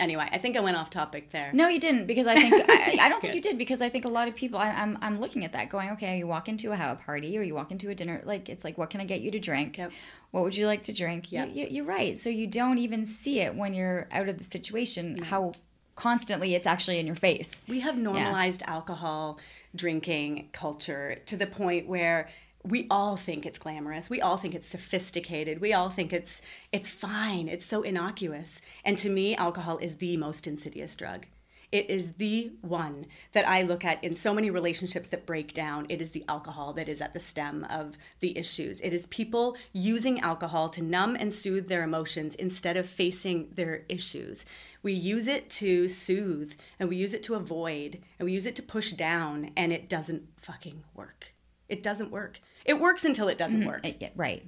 [0.00, 1.50] anyway, I think I went off topic there.
[1.52, 4.04] No, you didn't because I think I, I don't think you did because I think
[4.04, 4.58] a lot of people.
[4.58, 7.42] I, am I'm, I'm looking at that going, okay, you walk into a party or
[7.42, 9.78] you walk into a dinner, like it's like, what can I get you to drink?
[9.78, 9.92] Yep.
[10.30, 11.30] What would you like to drink?
[11.30, 11.50] Yep.
[11.54, 12.18] You, you, are right.
[12.18, 15.22] So you don't even see it when you're out of the situation.
[15.22, 15.52] How
[15.96, 17.60] constantly it's actually in your face.
[17.68, 18.72] We have normalized yeah.
[18.72, 19.38] alcohol
[19.74, 22.28] drinking culture to the point where
[22.66, 24.08] we all think it's glamorous.
[24.08, 25.60] We all think it's sophisticated.
[25.60, 26.40] We all think it's
[26.72, 27.46] it's fine.
[27.46, 28.62] It's so innocuous.
[28.84, 31.26] And to me, alcohol is the most insidious drug.
[31.70, 35.86] It is the one that I look at in so many relationships that break down.
[35.88, 38.80] It is the alcohol that is at the stem of the issues.
[38.80, 43.82] It is people using alcohol to numb and soothe their emotions instead of facing their
[43.88, 44.46] issues.
[44.84, 48.54] We use it to soothe and we use it to avoid and we use it
[48.56, 51.34] to push down, and it doesn't fucking work.
[51.68, 52.40] It doesn't work.
[52.64, 53.68] It works until it doesn't mm-hmm.
[53.68, 53.84] work.
[53.84, 54.42] It, yeah, right.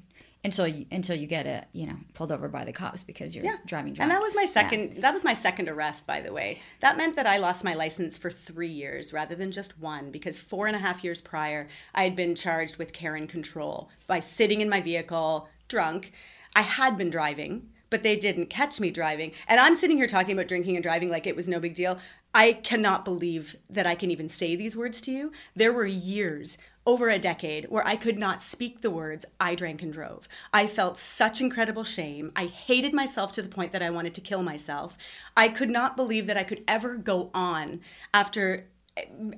[0.45, 3.45] Until you until you get it, you know, pulled over by the cops because you're
[3.45, 3.57] yeah.
[3.67, 4.05] driving drunk.
[4.05, 5.01] And that was my second yeah.
[5.01, 6.61] that was my second arrest, by the way.
[6.81, 10.39] That meant that I lost my license for three years rather than just one, because
[10.39, 14.21] four and a half years prior I had been charged with care and control by
[14.21, 16.13] sitting in my vehicle drunk.
[16.55, 19.33] I had been driving, but they didn't catch me driving.
[19.49, 21.99] And I'm sitting here talking about drinking and driving like it was no big deal.
[22.35, 25.33] I cannot believe that I can even say these words to you.
[25.57, 29.83] There were years over a decade where I could not speak the words I drank
[29.83, 30.29] and drove.
[30.53, 32.33] I felt such incredible shame.
[32.37, 34.97] I hated myself to the point that I wanted to kill myself.
[35.37, 37.81] I could not believe that I could ever go on
[38.15, 38.69] after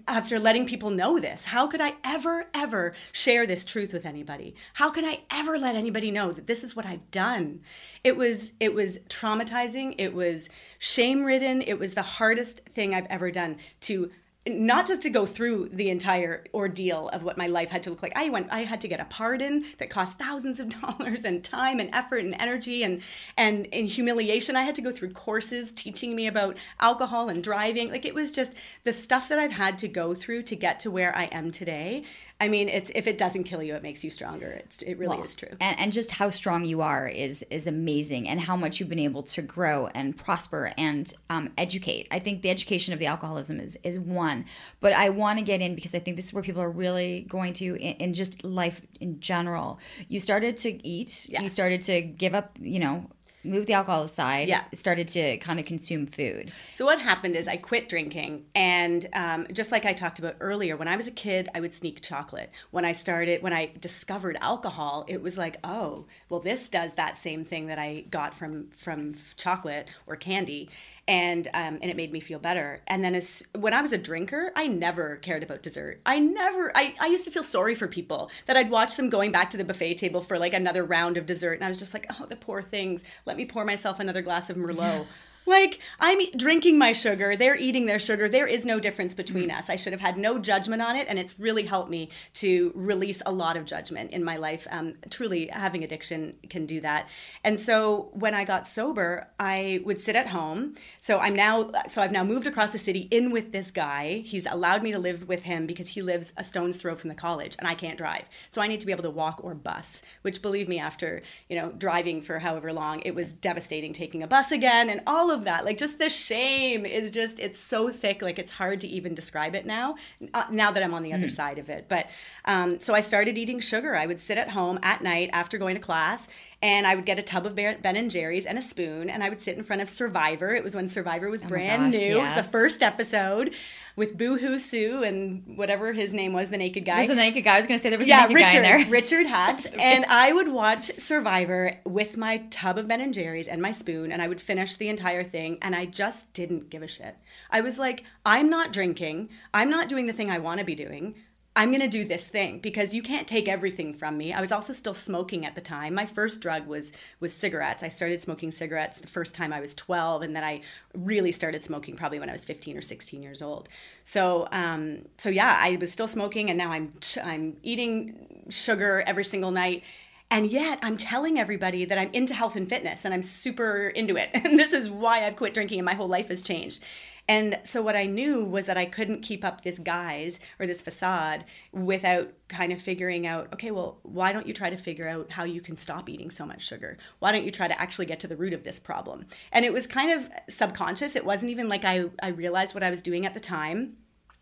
[0.06, 4.54] after letting people know this how could i ever ever share this truth with anybody
[4.74, 7.60] how could i ever let anybody know that this is what i've done
[8.04, 13.06] it was it was traumatizing it was shame ridden it was the hardest thing i've
[13.06, 14.08] ever done to
[14.48, 18.02] not just to go through the entire ordeal of what my life had to look
[18.02, 18.12] like.
[18.16, 21.80] I went I had to get a pardon that cost thousands of dollars and time
[21.80, 23.02] and effort and energy and
[23.36, 24.56] and in humiliation.
[24.56, 27.90] I had to go through courses teaching me about alcohol and driving.
[27.90, 28.52] Like it was just
[28.84, 32.04] the stuff that I've had to go through to get to where I am today
[32.40, 34.46] I mean, it's if it doesn't kill you, it makes you stronger.
[34.46, 35.48] It's it really well, is true.
[35.60, 39.00] And, and just how strong you are is is amazing, and how much you've been
[39.00, 42.06] able to grow and prosper and um, educate.
[42.12, 44.44] I think the education of the alcoholism is is one,
[44.80, 47.26] but I want to get in because I think this is where people are really
[47.28, 49.80] going to in, in just life in general.
[50.06, 51.26] You started to eat.
[51.28, 51.42] Yes.
[51.42, 52.56] You started to give up.
[52.60, 53.06] You know
[53.44, 54.64] moved the alcohol aside, yeah.
[54.74, 56.52] started to kind of consume food.
[56.74, 60.76] So what happened is I quit drinking, and um, just like I talked about earlier,
[60.76, 62.50] when I was a kid, I would sneak chocolate.
[62.70, 67.18] When I started, when I discovered alcohol, it was like, oh, well, this does that
[67.18, 70.70] same thing that I got from from chocolate or candy,
[71.08, 72.80] and um, and it made me feel better.
[72.86, 76.00] And then as when I was a drinker, I never cared about dessert.
[76.06, 76.70] I never.
[76.76, 79.56] I, I used to feel sorry for people that I'd watch them going back to
[79.56, 82.26] the buffet table for like another round of dessert, and I was just like, oh,
[82.26, 83.02] the poor things.
[83.24, 85.06] Let me pour myself another glass of Merlot.
[85.48, 88.28] Like, I'm drinking my sugar, they're eating their sugar.
[88.28, 89.70] There is no difference between us.
[89.70, 93.22] I should have had no judgment on it, and it's really helped me to release
[93.24, 94.66] a lot of judgment in my life.
[94.70, 97.08] Um, truly, having addiction can do that.
[97.44, 100.74] And so, when I got sober, I would sit at home.
[100.98, 104.22] So, I'm now, so I've now moved across the city in with this guy.
[104.26, 107.14] He's allowed me to live with him because he lives a stone's throw from the
[107.14, 108.28] college, and I can't drive.
[108.50, 111.56] So, I need to be able to walk or bus, which, believe me, after, you
[111.56, 115.37] know, driving for however long, it was devastating taking a bus again and all of
[115.44, 115.64] that.
[115.64, 118.22] Like just the shame is just it's so thick.
[118.22, 119.96] Like it's hard to even describe it now.
[120.34, 122.08] Uh, now that I'm on the other side of it, but
[122.44, 123.94] um, so I started eating sugar.
[123.94, 126.28] I would sit at home at night after going to class,
[126.62, 129.28] and I would get a tub of Ben and Jerry's and a spoon, and I
[129.28, 130.54] would sit in front of Survivor.
[130.54, 132.18] It was when Survivor was brand gosh, new.
[132.18, 133.54] It was the first episode
[133.98, 137.42] with Boo Hoo Sue and whatever his name was, the naked guy There's a naked
[137.42, 137.54] guy.
[137.54, 138.90] I was going to say there was yeah, a naked Richard, guy in there.
[138.90, 143.60] Richard Hatch, and I would watch Survivor with my tub of Ben and Jerry's and
[143.60, 146.86] my spoon, and I would finish the entire thing, and I just didn't give a
[146.86, 147.16] shit.
[147.50, 149.30] I was like, I'm not drinking.
[149.52, 151.16] I'm not doing the thing I want to be doing.
[151.58, 154.32] I'm going to do this thing because you can't take everything from me.
[154.32, 155.92] I was also still smoking at the time.
[155.92, 157.82] My first drug was was cigarettes.
[157.82, 160.60] I started smoking cigarettes the first time I was 12 and then I
[160.94, 163.68] really started smoking probably when I was 15 or 16 years old.
[164.04, 166.92] So um so yeah, I was still smoking and now I'm
[167.24, 169.82] I'm eating sugar every single night.
[170.30, 174.16] And yet, I'm telling everybody that I'm into health and fitness and I'm super into
[174.16, 174.28] it.
[174.34, 176.84] And this is why I've quit drinking and my whole life has changed.
[177.28, 180.80] And so, what I knew was that I couldn't keep up this guise or this
[180.80, 185.30] facade without kind of figuring out okay, well, why don't you try to figure out
[185.30, 186.96] how you can stop eating so much sugar?
[187.18, 189.26] Why don't you try to actually get to the root of this problem?
[189.52, 191.16] And it was kind of subconscious.
[191.16, 193.98] It wasn't even like I, I realized what I was doing at the time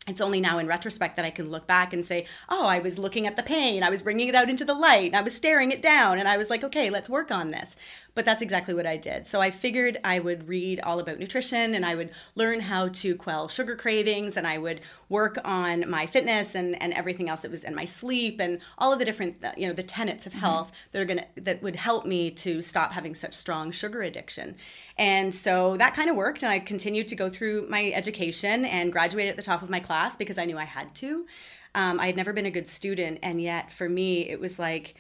[0.09, 2.99] it's only now in retrospect that I can look back and say, oh, I was
[2.99, 5.73] looking at the pain, I was bringing it out into the light, I was staring
[5.73, 7.75] it down, and I was like, okay, let's work on this.
[8.17, 9.27] But that's exactly what I did.
[9.27, 13.15] So I figured I would read all about nutrition and I would learn how to
[13.15, 17.51] quell sugar cravings and I would work on my fitness and, and everything else that
[17.51, 20.33] was in my sleep and all of the different, uh, you know, the tenets of
[20.33, 24.01] health that are going to, that would help me to stop having such strong sugar
[24.01, 24.57] addiction.
[24.97, 26.43] And so that kind of worked.
[26.43, 29.79] And I continued to go through my education and graduated at the top of my
[29.81, 31.27] class because I knew I had to.
[31.75, 33.19] Um, I had never been a good student.
[33.23, 34.95] And yet for me, it was like,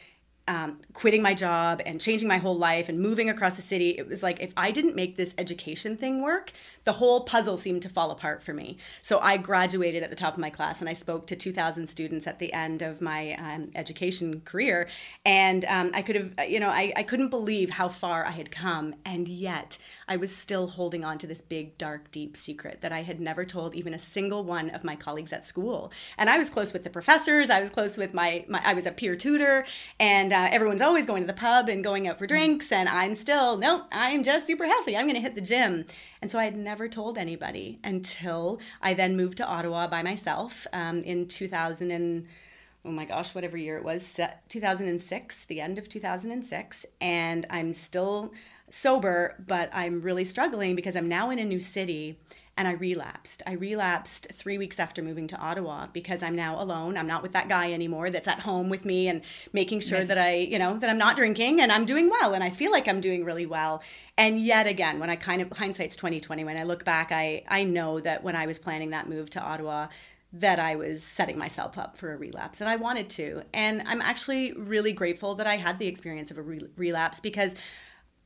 [0.49, 4.09] um, quitting my job and changing my whole life and moving across the city, it
[4.09, 6.53] was like if I didn't make this education thing work,
[6.87, 8.79] the whole puzzle seemed to fall apart for me.
[9.03, 12.29] So I graduated at the top of my class and I spoke to 2,000 students
[12.29, 14.89] at the end of my um, education career.
[15.25, 18.53] And um, I could have, you know, I, I couldn't believe how far I had
[18.53, 18.95] come.
[19.05, 23.03] And yet I was still holding on to this big, dark, deep secret that I
[23.03, 25.91] had never told even a single one of my colleagues at school.
[26.17, 28.87] And I was close with the professors, I was close with my, my I was
[28.87, 29.67] a peer tutor,
[29.99, 32.71] and uh, everyone's always going to the pub and going out for drinks.
[32.71, 34.97] And I'm still, nope, I'm just super healthy.
[34.97, 35.87] I'm going to hit the gym.
[36.23, 40.67] And so I had never told anybody until I then moved to Ottawa by myself
[40.73, 42.27] um, in 2000 and
[42.85, 46.87] oh my gosh, whatever year it was, 2006, the end of 2006.
[47.01, 48.33] And I'm still
[48.71, 52.19] sober, but I'm really struggling because I'm now in a new city
[52.57, 53.43] and I relapsed.
[53.47, 56.97] I relapsed three weeks after moving to Ottawa because I'm now alone.
[56.97, 59.21] I'm not with that guy anymore that's at home with me and
[59.53, 62.43] making sure that I, you know, that I'm not drinking and I'm doing well and
[62.43, 63.83] I feel like I'm doing really well.
[64.17, 67.65] And yet again, when I kind of hindsight's 2020, when I look back, I I
[67.65, 69.89] know that when I was planning that move to Ottawa,
[70.33, 73.43] that I was setting myself up for a relapse and I wanted to.
[73.53, 77.55] And I'm actually really grateful that I had the experience of a re- relapse because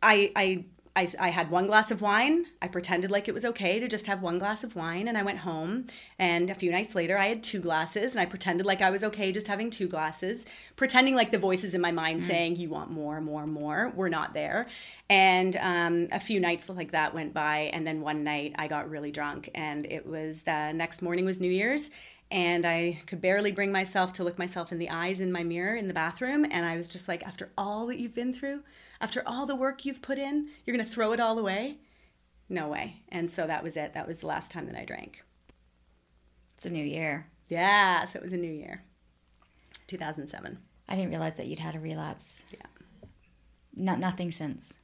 [0.02, 0.64] I, I
[0.96, 2.46] I, I had one glass of wine.
[2.60, 5.06] I pretended like it was okay to just have one glass of wine.
[5.06, 5.86] And I went home.
[6.18, 8.10] And a few nights later, I had two glasses.
[8.10, 11.74] And I pretended like I was okay just having two glasses, pretending like the voices
[11.74, 14.66] in my mind saying, You want more, more, more, were not there.
[15.08, 17.70] And um, a few nights like that went by.
[17.72, 19.48] And then one night, I got really drunk.
[19.54, 21.90] And it was the next morning was New Year's
[22.32, 25.74] and I could barely bring myself to look myself in the eyes in my mirror
[25.74, 26.46] in the bathroom.
[26.48, 28.62] And I was just like, after all that you've been through,
[29.00, 31.78] after all the work you've put in, you're going to throw it all away?
[32.48, 33.02] No way.
[33.08, 33.94] And so that was it.
[33.94, 35.22] That was the last time that I drank.
[36.54, 37.26] It's a new year.
[37.48, 38.82] Yeah, so it was a new year.
[39.86, 40.58] 2007.
[40.88, 42.42] I didn't realize that you'd had a relapse.
[42.52, 42.66] Yeah.
[43.74, 44.74] Not nothing since.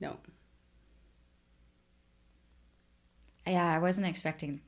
[0.00, 0.16] No.
[3.46, 4.60] Yeah, I wasn't expecting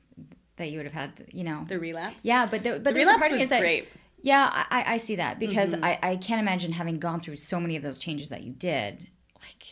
[0.57, 1.63] that you would have had, you know.
[1.67, 2.23] The relapse?
[2.23, 3.87] Yeah, but the, but The relapse part was is that- great.
[4.27, 5.83] Yeah, I, I- see that because Mm-hmm.
[5.83, 9.07] I, I can't imagine having gone through so many of those changes that you did,
[9.41, 9.63] like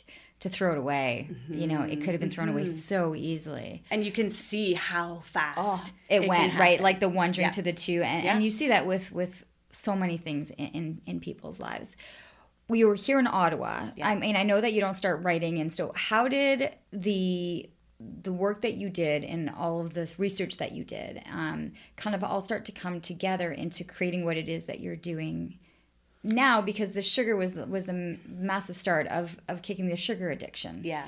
[0.41, 1.29] to throw it away.
[1.49, 2.77] You know, it could have been thrown away Mm-hmm.
[2.79, 3.83] so easily.
[3.91, 7.49] And you can see how fast Oh, it, can went right, like the one drink
[7.49, 7.51] Yeah.
[7.59, 8.33] to the two, and, Yeah.
[8.35, 11.97] and you see that with with so many things in in, in people's lives.
[12.67, 13.89] We were here in Ottawa.
[14.01, 17.69] I mean, I know that you don't start writing, and so how did the
[17.99, 22.13] the work that you did and all of this research that you did um, kind
[22.15, 25.57] of all start to come together into creating what it is that you're doing
[26.23, 30.81] now because the sugar was was the massive start of of kicking the sugar addiction
[30.83, 31.05] Yeah.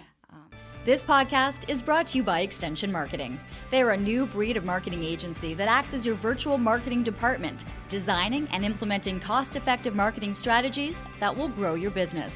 [0.86, 3.38] this podcast is brought to you by Extension Marketing.
[3.72, 7.66] They are a new breed of marketing agency that acts as your virtual marketing department,
[7.90, 12.34] designing and implementing cost effective marketing strategies that will grow your business.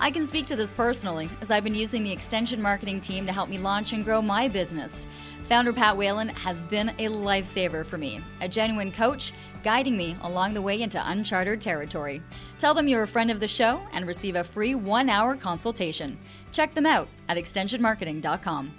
[0.00, 3.32] I can speak to this personally, as I've been using the Extension Marketing team to
[3.32, 4.92] help me launch and grow my business.
[5.48, 9.32] Founder Pat Whalen has been a lifesaver for me, a genuine coach
[9.64, 12.22] guiding me along the way into uncharted territory.
[12.60, 16.16] Tell them you're a friend of the show and receive a free one hour consultation.
[16.52, 18.72] Check them out at extensionmarketing.com.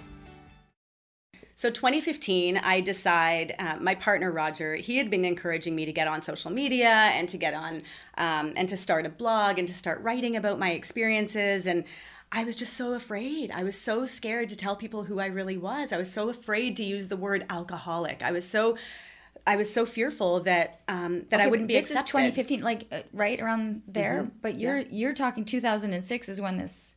[1.60, 3.54] So 2015, I decide.
[3.58, 7.28] Uh, my partner Roger, he had been encouraging me to get on social media and
[7.28, 7.82] to get on
[8.16, 11.66] um, and to start a blog and to start writing about my experiences.
[11.66, 11.84] And
[12.32, 13.50] I was just so afraid.
[13.50, 15.92] I was so scared to tell people who I really was.
[15.92, 18.22] I was so afraid to use the word alcoholic.
[18.22, 18.78] I was so.
[19.46, 22.24] I was so fearful that um, that I wouldn't be this accepted.
[22.24, 24.30] is 2015, like uh, right around there.
[24.40, 26.94] But you're you're talking 2006 is when this.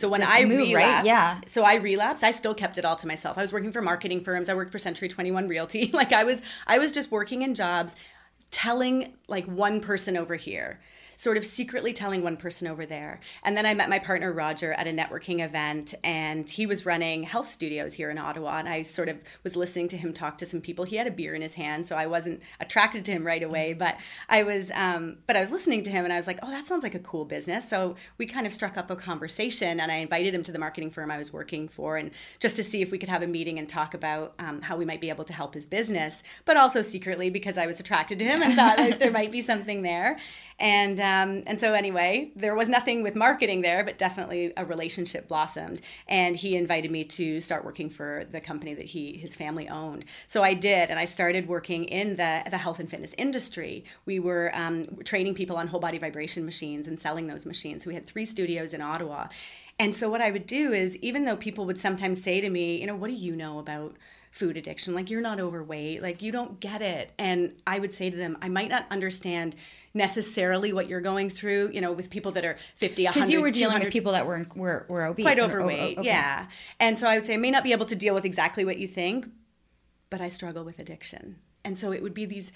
[0.00, 0.86] So when I move, right?
[0.86, 1.34] relapsed, Yeah.
[1.46, 2.24] So I relapsed.
[2.24, 3.36] I still kept it all to myself.
[3.38, 4.48] I was working for marketing firms.
[4.48, 5.90] I worked for Century Twenty One Realty.
[6.00, 7.94] Like I was, I was just working in jobs,
[8.50, 10.80] telling like one person over here,
[11.20, 13.20] sort of secretly telling one person over there.
[13.42, 17.24] And then I met my partner Roger at a networking event, and he was running
[17.24, 18.56] health studios here in Ottawa.
[18.56, 20.86] And I sort of was listening to him talk to some people.
[20.86, 23.74] He had a beer in his hand, so I wasn't attracted to him right away.
[23.74, 23.98] But
[24.30, 26.66] I was, um, but I was listening to him, and I was like, oh, that
[26.66, 27.68] sounds like a cool business.
[27.68, 30.90] So we kind of struck up a conversation, and I invited him to the marketing
[30.90, 33.58] firm I was working for, and just to see if we could have a meeting
[33.58, 36.80] and talk about um, how we might be able to help his business, but also
[36.80, 40.18] secretly because I was attracted to him and thought there might be something there.
[40.60, 45.26] And um, and so anyway, there was nothing with marketing there, but definitely a relationship
[45.26, 45.80] blossomed.
[46.06, 50.04] And he invited me to start working for the company that he his family owned.
[50.26, 53.84] So I did, and I started working in the the health and fitness industry.
[54.04, 57.82] We were um, training people on whole body vibration machines and selling those machines.
[57.82, 59.28] So we had three studios in Ottawa.
[59.78, 62.78] And so what I would do is, even though people would sometimes say to me,
[62.78, 63.96] you know, what do you know about
[64.30, 64.94] food addiction?
[64.94, 67.12] Like you're not overweight, like you don't get it.
[67.18, 69.56] And I would say to them, I might not understand
[69.92, 73.40] necessarily what you're going through, you know, with people that are 50, 100, Because you
[73.40, 75.98] were dealing 200 with people that were were, were obese, quite and- oh, oh, overweight.
[76.02, 76.46] Yeah.
[76.78, 78.78] And so I would say I may not be able to deal with exactly what
[78.78, 79.28] you think,
[80.08, 81.36] but I struggle with addiction.
[81.64, 82.52] And so it would be these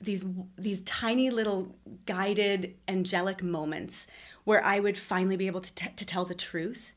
[0.00, 0.24] these
[0.58, 4.06] these tiny little guided angelic moments
[4.44, 6.92] where I would finally be able to, t- to tell the truth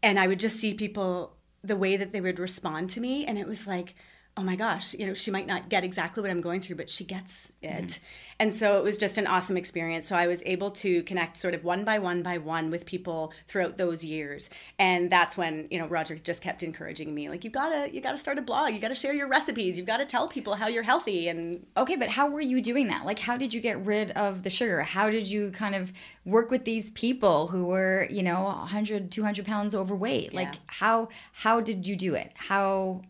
[0.00, 1.34] and I would just see people
[1.64, 3.96] the way that they would respond to me and it was like
[4.36, 6.90] oh my gosh you know she might not get exactly what i'm going through but
[6.90, 8.04] she gets it mm-hmm.
[8.40, 11.54] and so it was just an awesome experience so i was able to connect sort
[11.54, 15.78] of one by one by one with people throughout those years and that's when you
[15.78, 18.80] know roger just kept encouraging me like you gotta you gotta start a blog you
[18.80, 22.08] gotta share your recipes you've got to tell people how you're healthy and Okay, but
[22.08, 23.04] how were you doing that?
[23.04, 24.82] Like, how did you get rid of the sugar?
[24.82, 25.92] How did you kind of
[26.24, 30.32] work with these people who were, you know, 100, 200 pounds overweight?
[30.32, 30.60] Like, Yeah.
[30.66, 32.32] how how did you do it?
[32.34, 33.02] How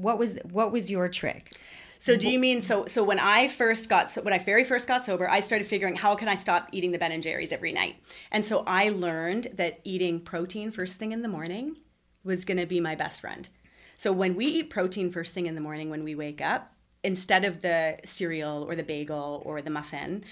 [0.00, 1.52] what was what was your trick?
[1.98, 4.88] So do you mean so so when I first got so when I very first
[4.88, 7.72] got sober, I started figuring how can I stop eating the Ben and Jerry's every
[7.72, 7.96] night.
[8.30, 11.76] And so I learned that eating protein first thing in the morning
[12.24, 13.48] was going to be my best friend.
[13.96, 16.72] So when we eat protein first thing in the morning when we wake up,
[17.04, 20.24] instead of the cereal or the bagel or the muffin,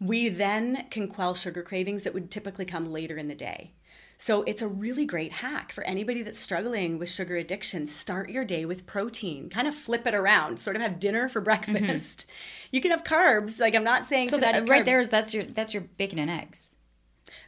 [0.00, 3.72] we then can quell sugar cravings that would typically come later in the day.
[4.18, 7.86] So it's a really great hack for anybody that's struggling with sugar addiction.
[7.86, 9.50] Start your day with protein.
[9.50, 10.58] Kind of flip it around.
[10.58, 12.24] Sort of have dinner for breakfast.
[12.72, 13.60] You can have carbs.
[13.60, 15.82] Like I'm not saying So to that, eat right there is that's your that's your
[15.98, 16.74] bacon and eggs.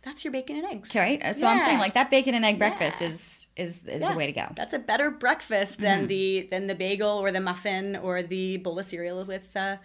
[0.05, 0.91] That's your bacon and eggs.
[0.91, 1.37] Okay, right?
[1.37, 3.09] So I'm saying like that bacon and egg breakfast Yeah.
[3.09, 4.13] is is is Yeah.
[4.13, 4.53] the way to go.
[4.55, 6.07] That's a better breakfast than Mm-hmm.
[6.09, 9.77] the than the bagel or the muffin or the bowl of cereal with uh,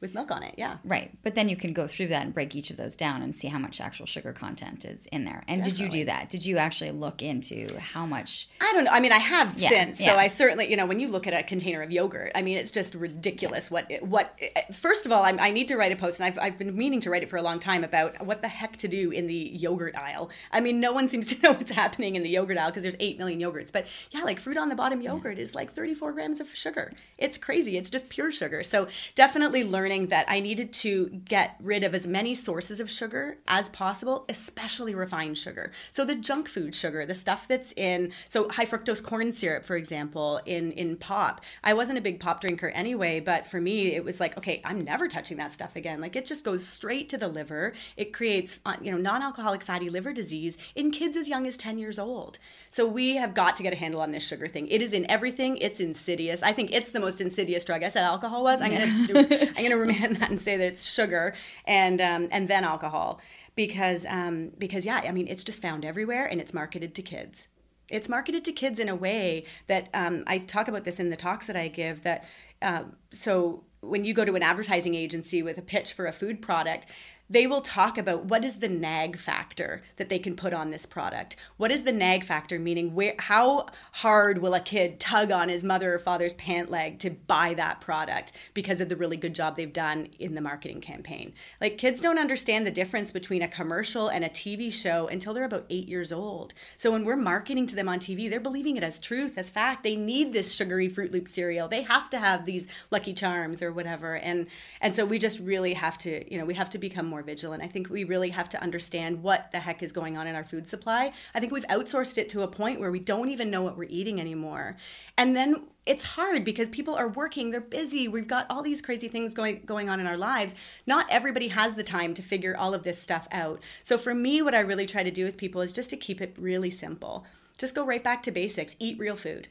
[0.00, 0.54] with milk on it.
[0.56, 0.78] Yeah.
[0.84, 1.10] Right.
[1.22, 3.48] But then you can go through that and break each of those down and see
[3.48, 5.42] how much actual sugar content is in there.
[5.48, 6.28] And did you do that?
[6.30, 8.90] Did you actually look into how much I don't know.
[8.92, 10.00] I mean, I have Yeah, since.
[10.00, 10.12] yeah.
[10.12, 12.58] So I certainly, you know, when you look at a container of yogurt, I mean,
[12.58, 13.70] it's just ridiculous.
[13.70, 14.38] What, it- what?
[14.72, 17.00] First of all, I'm, I need to write a post, and I've, I've been meaning
[17.00, 19.34] to write it for a long time about what the heck to do in the
[19.34, 20.30] yogurt aisle.
[20.52, 22.96] I mean, no one seems to know what's happening in the yogurt aisle because there's
[23.00, 23.72] eight million yogurts.
[23.72, 26.92] But yeah, like fruit on the bottom yogurt is like 34 grams of sugar.
[27.16, 27.76] It's crazy.
[27.76, 28.62] It's just pure sugar.
[28.62, 32.90] So definitely learning learning that I needed to get rid of as many sources of
[32.90, 35.72] sugar as possible, especially refined sugar.
[35.90, 39.76] So the junk food sugar, the stuff that's in so high fructose corn syrup, for
[39.76, 41.40] example, in in pop.
[41.64, 44.82] I wasn't a big pop drinker anyway, but for me, it was like, okay, I'm
[44.82, 46.02] never touching that stuff again.
[46.02, 47.72] Like it just goes straight to the liver.
[47.96, 51.78] It creates uh, you know non-alcoholic fatty liver disease in kids as young as 10
[51.78, 52.38] years old.
[52.70, 54.68] So we have got to get a handle on this sugar thing.
[54.68, 55.56] It is in everything.
[55.58, 56.42] It's insidious.
[56.42, 57.82] I think it's the most insidious drug.
[57.82, 58.60] I said alcohol was.
[58.60, 61.34] I'm gonna I'm gonna remand that and say that it's sugar
[61.66, 63.20] and um, and then alcohol
[63.54, 67.48] because um, because yeah, I mean it's just found everywhere and it's marketed to kids.
[67.88, 71.16] It's marketed to kids in a way that um, I talk about this in the
[71.16, 72.02] talks that I give.
[72.02, 72.24] That
[72.60, 76.42] um, so when you go to an advertising agency with a pitch for a food
[76.42, 76.86] product,
[77.30, 80.86] they will talk about what is the nag factor that they can put on this
[80.86, 81.36] product.
[81.56, 85.64] What is the nag factor meaning where how hard will a kid tug on his
[85.64, 89.56] mother or father's pant leg to buy that product because of the really good job
[89.56, 91.32] they've done in the marketing campaign.
[91.60, 95.44] Like kids don't understand the difference between a commercial and a TV show until they're
[95.44, 96.54] about 8 years old.
[96.76, 99.82] So when we're marketing to them on TV, they're believing it as truth, as fact.
[99.82, 101.68] They need this sugary Froot Loop cereal.
[101.68, 104.16] They have to have these Lucky Charms or whatever.
[104.16, 104.46] And
[104.80, 107.24] and so we just really have to, you know, we have to become more more
[107.24, 107.62] vigilant.
[107.64, 110.44] I think we really have to understand what the heck is going on in our
[110.44, 111.12] food supply.
[111.34, 113.88] I think we've outsourced it to a point where we don't even know what we're
[113.90, 114.76] eating anymore.
[115.16, 118.06] And then it's hard because people are working, they're busy.
[118.06, 120.54] We've got all these crazy things going going on in our lives.
[120.86, 123.60] Not everybody has the time to figure all of this stuff out.
[123.82, 126.20] So for me what I really try to do with people is just to keep
[126.20, 127.26] it really simple.
[127.56, 128.76] Just go right back to basics.
[128.78, 129.48] Eat real food.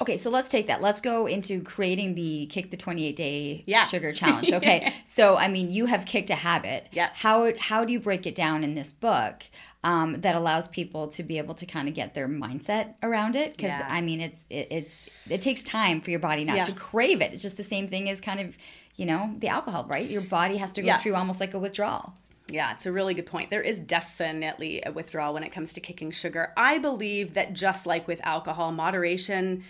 [0.00, 0.82] Okay, so let's take that.
[0.82, 3.86] Let's go into creating the kick the 28 day yeah.
[3.86, 4.52] sugar challenge.
[4.52, 4.92] Okay.
[5.04, 6.88] so I mean, you have kicked a habit.
[6.92, 7.10] Yeah.
[7.14, 9.44] How how do you break it down in this book
[9.84, 13.52] um, that allows people to be able to kind of get their mindset around it?
[13.52, 13.86] Because Yeah.
[13.88, 16.64] I mean, it's it, it's it takes time for your body not Yeah.
[16.64, 17.32] to crave it.
[17.32, 18.58] It's just the same thing as kind of
[18.96, 20.10] you know the alcohol, right?
[20.10, 20.98] Your body has to go Yeah.
[20.98, 22.14] through almost like a withdrawal.
[22.48, 23.48] Yeah, it's a really good point.
[23.48, 26.52] There is definitely a withdrawal when it comes to kicking sugar.
[26.56, 29.64] I believe that just like with alcohol, moderation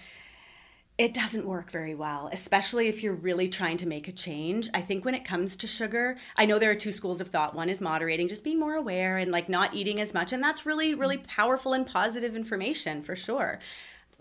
[0.97, 4.69] it doesn't work very well, especially if you're really trying to make a change.
[4.73, 7.55] I think when it comes to sugar, I know there are two schools of thought.
[7.55, 10.67] One is moderating, just being more aware and like not eating as much, and that's
[10.67, 13.59] really really powerful and positive information for sure.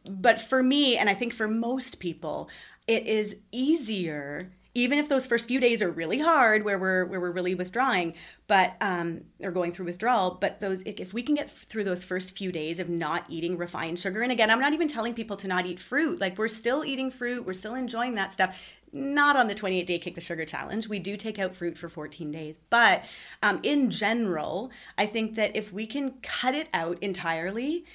[0.05, 2.49] But for me, and I think for most people,
[2.87, 7.19] it is easier even if those first few days are really hard where we're where
[7.19, 8.13] we're really withdrawing
[8.47, 12.37] but um or going through withdrawal but those if we can get through those first
[12.37, 15.47] few days of not eating refined sugar and again i'm not even telling people to
[15.47, 18.57] not eat fruit like we're still eating fruit we're still enjoying that stuff
[18.95, 20.87] not on the 28 day kick the sugar challenge.
[20.87, 23.03] We do take out fruit for 14 days but
[23.41, 27.85] um, in general i think that if we can cut it out entirely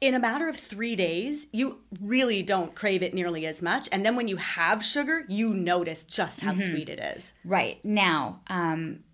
[0.00, 3.88] in a matter of three days, you really don't crave it nearly as much.
[3.90, 7.32] And then when you have sugar, you notice just how sweet it is.
[7.44, 7.82] Right.
[7.84, 9.04] Now, um,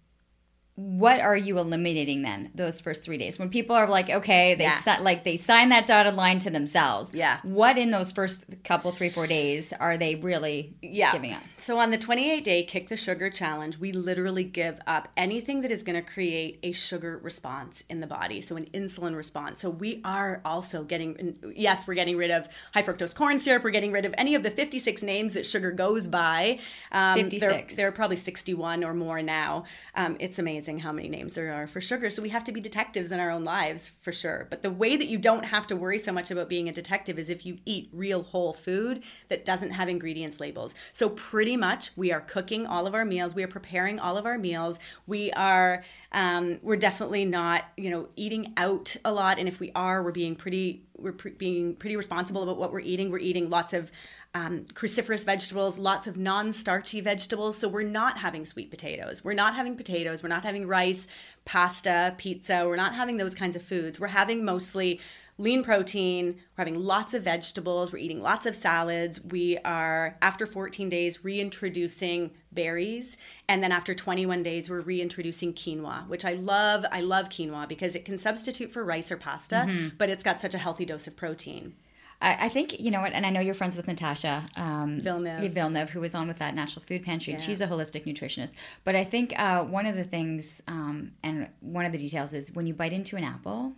[0.74, 4.64] what are you eliminating then those first three days when people are like okay they
[4.64, 4.80] Yeah.
[4.80, 7.40] si- like they sign that dotted line to themselves Yeah.
[7.42, 11.12] what in those first couple three four days are they really Yeah.
[11.12, 15.08] giving up So on the 28 day kick the sugar challenge, we literally give up
[15.16, 18.40] anything that is going to create a sugar response in the body.
[18.40, 19.60] So an insulin response.
[19.60, 23.62] So we are also getting, yes, we're getting rid of high fructose corn syrup.
[23.62, 26.58] We're getting rid of any of the 56 names that sugar goes by.
[26.90, 27.76] Um, there- 56.
[27.76, 29.62] There, are probably 61 or more now.
[29.94, 32.10] Um, it's amazing how many names there are for sugar.
[32.10, 34.46] So we have to be detectives in our own lives for sure.
[34.50, 37.18] But the way that you don't have to worry so much about being a detective
[37.18, 40.74] is if you eat real whole food that doesn't have ingredients labels.
[40.92, 43.34] So pretty much we are cooking all of our meals.
[43.34, 44.78] We are preparing all of our meals.
[45.06, 49.38] We are um, we're definitely not you know eating out a lot.
[49.38, 52.80] And if we are, we're being pretty we're pre- being pretty responsible about what we're
[52.80, 53.10] eating.
[53.10, 53.90] We're eating lots of
[54.35, 57.59] um, cruciferous vegetables, lots of non-starchy vegetables.
[57.59, 59.22] So we're not having sweet potatoes.
[59.22, 60.22] We're not having potatoes.
[60.22, 61.07] We're not having rice,
[61.45, 62.64] pasta, pizza.
[62.66, 64.01] We're not having those kinds of foods.
[64.01, 65.01] We're having mostly
[65.37, 66.37] lean protein.
[66.57, 67.93] We're having lots of vegetables.
[67.93, 69.22] We're eating lots of salads.
[69.22, 73.18] We are, after 14 days, reintroducing berries.
[73.49, 76.87] And then after 21 days, we're reintroducing quinoa, which I love.
[76.91, 80.55] I love quinoa because it can substitute for rice or pasta, but it's got such
[80.55, 81.74] a healthy dose of protein.
[82.22, 85.52] I, I think you know what, and I know you're friends with Natasha um, Villeneuve.
[85.52, 87.36] Villeneuve, who was on with that Natural Food Pantry.
[87.40, 88.52] She's a holistic nutritionist.
[88.84, 92.52] But I think uh, one of the things, um, and one of the details is
[92.52, 93.74] when you bite into an apple,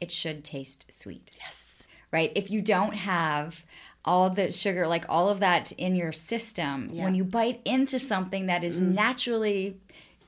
[0.00, 1.30] it should taste sweet.
[1.38, 1.86] Yes.
[2.12, 2.32] right?
[2.36, 3.64] If you don't have
[4.04, 7.00] all the sugar, like all of that in your system, Yeah.
[7.00, 7.04] Mm.
[7.04, 9.78] when you bite into something that is naturally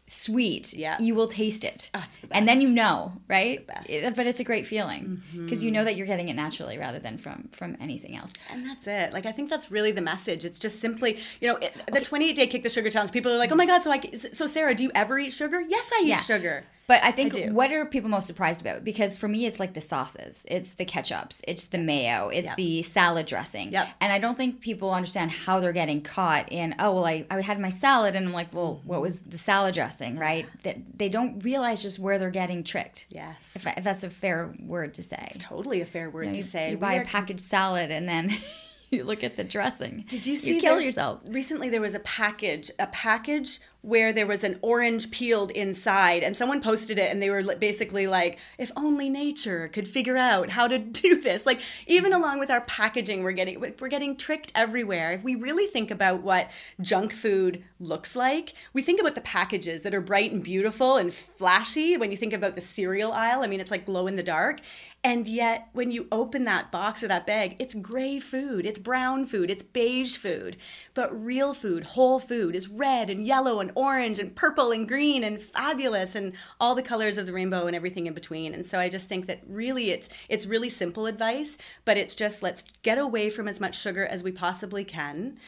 [0.07, 0.97] sweet, Yeah.
[1.01, 1.91] you will taste it.
[1.95, 3.69] Oh, the And then you know, right?
[3.87, 5.87] It- but it's a great feeling because you know mm-hmm.
[5.87, 8.33] that you're getting it naturally rather than from from anything else.
[8.51, 9.13] And that's it.
[9.13, 10.45] Like I think that's really the message.
[10.45, 13.13] It's just simply, you know, it, the 28 day kick the sugar challenge.
[13.13, 15.61] People are like, "Oh my god, so I so Sarah, do you ever eat sugar?"
[15.61, 16.19] Yes, I eat Yeah.
[16.19, 16.65] sugar.
[16.89, 18.85] But I think I what are people most surprised about?
[18.85, 22.57] Because for me, it's like the sauces, it's the ketchups, it's the mayo, it's Yep.
[22.57, 23.73] the salad dressing.
[23.73, 23.89] Yep.
[24.01, 26.77] And I don't think people understand how they're getting caught in.
[26.79, 29.75] Oh well, I, I had my salad, and I'm like, well, what was the salad
[29.75, 30.47] dressing, right?
[30.63, 33.07] That they don't realize just where they're getting tricked.
[33.11, 33.57] Yes.
[33.57, 35.25] If, if that's a fair word to say.
[35.31, 36.71] It's totally a fair word You, to say.
[36.71, 38.37] you buy We a packaged salad and then
[38.91, 40.05] you look at the dressing.
[40.09, 40.55] Did you see?
[40.55, 41.21] You kill yourself.
[41.29, 46.37] Recently, there was a package, a package where there was an orange peeled inside, and
[46.37, 50.69] someone posted it, and they were basically like, "If only nature could figure out how
[50.69, 52.23] to do this." Like, even mm-hmm.
[52.23, 55.13] along with our packaging, we're getting we're getting tricked everywhere.
[55.13, 59.83] If we really think about what junk food looks like, we think about the packages
[59.83, 61.97] that are bright and beautiful and flashy.
[61.97, 64.61] When you think about the cereal aisle, I mean, it's like glow in the dark.
[65.07, 69.27] And yet, when you open that box or that bag, it's gray food, it's brown
[69.27, 70.57] food, it's beige food.
[70.95, 75.23] But real food, whole food, is red and yellow and orange and purple and green
[75.23, 78.53] and fabulous and all the colors of the rainbow and everything in between.
[78.53, 82.43] And so I just think that really it's it's really simple advice, but it's just
[82.43, 85.39] let's get away from as much sugar as we possibly can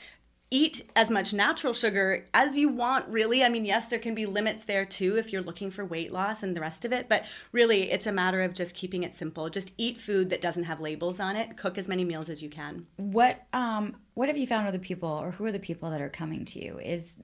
[0.50, 4.24] eat as much natural sugar as you want really i mean yes there can be
[4.24, 7.24] limits there too if you're looking for weight loss and the rest of it but
[7.52, 10.80] really it's a matter of just keeping it simple just eat food that doesn't have
[10.80, 14.48] labels on it cook as many meals as you can What um what have you
[14.48, 16.80] found with the people or who are the people that are coming to you?
[16.80, 17.14] Is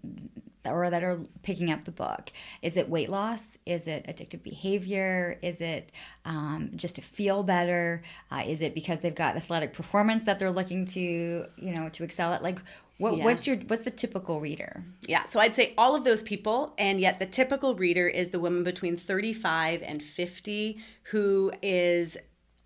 [0.65, 2.31] or that are picking up the book?
[2.63, 3.59] Is it weight loss?
[3.67, 5.37] Is it addictive behavior?
[5.43, 5.91] Is it
[6.25, 8.03] um, just to feel better?
[8.31, 12.05] Uh, is it because they've got athletic performance that they're looking to you know to
[12.05, 12.45] excel at?
[12.45, 12.61] Like
[12.99, 13.25] what Yeah.
[13.25, 14.85] what's your what's the typical reader?
[15.07, 18.39] yeah so i'd say all of those people and yet the typical reader is the
[18.41, 22.17] woman between 35 and 50 who is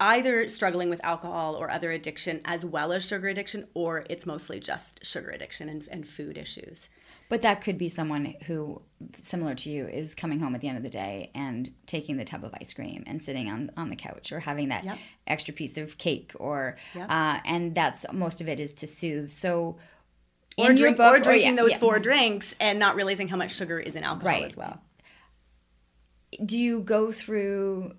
[0.00, 4.60] either struggling with alcohol or other addiction as well as sugar addiction or it's mostly
[4.60, 6.88] just sugar addiction and, and food issues
[7.28, 8.80] But that could be someone who,
[9.20, 12.24] similar to you, is coming home at the end of the day and taking the
[12.24, 14.98] tub of ice cream and sitting on, on the couch or having that Yep.
[15.26, 17.10] extra piece of cake or, Yep.
[17.10, 19.28] uh, and that's most of it is to soothe.
[19.30, 19.76] So,
[20.58, 21.78] or, drink, book, or drinking yeah, those yeah.
[21.78, 24.44] four drinks and not realizing how much sugar is in alcohol Right.
[24.44, 24.80] as well
[26.44, 27.92] do you go through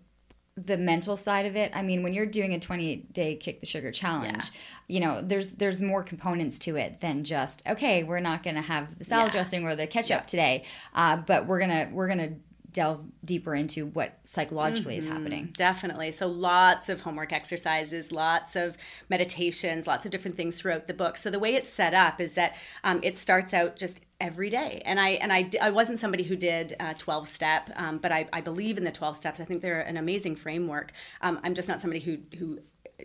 [0.55, 3.66] the mental side of it i mean when you're doing a 28 day kick the
[3.66, 4.51] sugar challenge
[4.88, 8.62] you know there's there's more components to it than just okay we're not going to
[8.62, 9.32] have the salad Yeah.
[9.32, 12.34] dressing or the ketchup today uh, but we're gonna we're gonna
[12.80, 16.11] delve deeper into what psychologically is happening Definitely.
[16.11, 18.77] So lots of homework exercises, lots of
[19.09, 21.17] meditations, lots of different things throughout the book.
[21.17, 22.55] So the way it's set up is that
[22.86, 24.82] um, it starts out just every day.
[24.86, 28.30] And I and I, I wasn't somebody who did uh, 12 step, um, but I,
[28.32, 29.41] I believe in the 12 steps.
[29.41, 30.93] I think they're an amazing framework.
[31.21, 32.59] Um, I'm just not somebody who who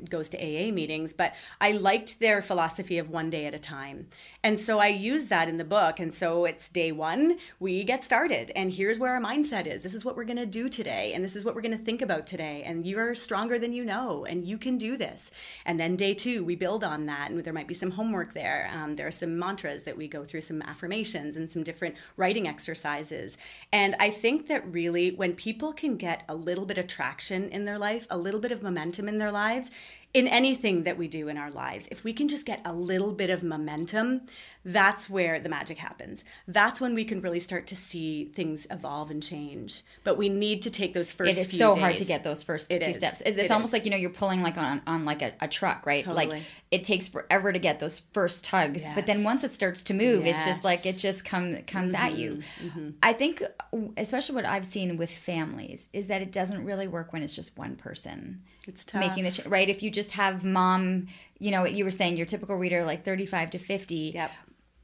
[0.08, 4.08] goes to AA meetings, but I liked their philosophy of one day at a time.
[4.44, 5.98] And so I use that in the book.
[5.98, 8.52] And so it's day one, we get started.
[8.54, 9.82] And here's where our mindset is.
[9.82, 11.14] This is what we're going to do today.
[11.14, 12.62] And this is what we're going to think about today.
[12.62, 15.30] And you're stronger than you know, and you can do this.
[15.64, 17.30] And then day two, we build on that.
[17.30, 18.70] And there might be some homework there.
[18.74, 22.46] Um, there are some mantras that we go through, some affirmations, and some different writing
[22.46, 23.38] exercises.
[23.72, 27.64] And I think that really, when people can get a little bit of traction in
[27.64, 29.70] their life, a little bit of momentum in their lives,
[30.14, 33.12] in anything that we do in our lives, if we can just get a little
[33.12, 34.22] bit of momentum,
[34.64, 36.24] that's where the magic happens.
[36.46, 39.82] That's when we can really start to see things evolve and change.
[40.04, 42.70] But we need to take those first it is so hard to get those first
[42.70, 42.96] It few is.
[42.98, 43.72] steps it's, it's It almost is.
[43.74, 46.84] like you know you're pulling like on on like a, a truck right like it
[46.84, 50.44] takes forever to get those first tugs but then once it starts to move it's
[50.46, 52.90] just like it just come comes at you Mm-hmm.
[53.02, 53.42] i think
[53.96, 57.56] especially what i've seen with families is that it doesn't really work when it's just
[57.58, 59.00] one person It's tough.
[59.00, 59.68] making the ch- right?
[59.68, 61.08] If you just have mom
[61.38, 64.30] you know you were saying your typical reader like 35 to 50 Yep.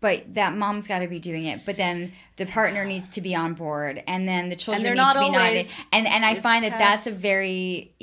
[0.01, 3.35] but that mom's got to be doing it but then the partner needs to be
[3.35, 6.79] on board and then the children need to be nodded and and i find that
[6.79, 7.95] that's a very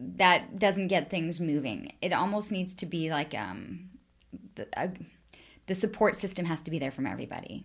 [0.00, 1.92] that doesn't get things moving.
[2.02, 3.90] It almost needs to be like um
[4.56, 4.90] the, a,
[5.66, 7.64] the support system has to be there from everybody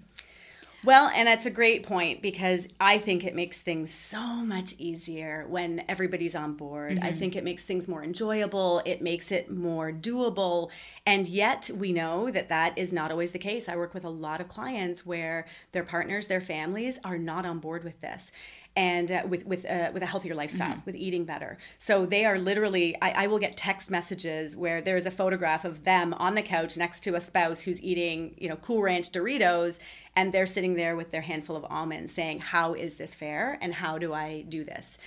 [0.84, 5.46] Well, and that's a great point because I think it makes things so much easier
[5.50, 7.00] when everybody's on board.
[7.02, 7.20] I mm-hmm.
[7.20, 10.70] think it makes things more enjoyable, it makes it more doable.
[11.06, 13.68] And yet, we know that that is not always the case.
[13.68, 17.60] I work with a lot of clients where their partners, their families are not on
[17.60, 18.32] board with this.
[18.78, 20.86] And uh, with with uh, with a healthier lifestyle, mm-hmm.
[20.86, 21.58] with eating better.
[21.80, 22.96] So they are literally.
[23.02, 26.44] I, I will get text messages where there is a photograph of them on the
[26.44, 29.80] couch next to a spouse who's eating, you know, Cool Ranch Doritos,
[30.16, 33.58] and they're sitting there with their handful of almonds, saying, "How is this fair?
[33.62, 35.00] And how do I do this?"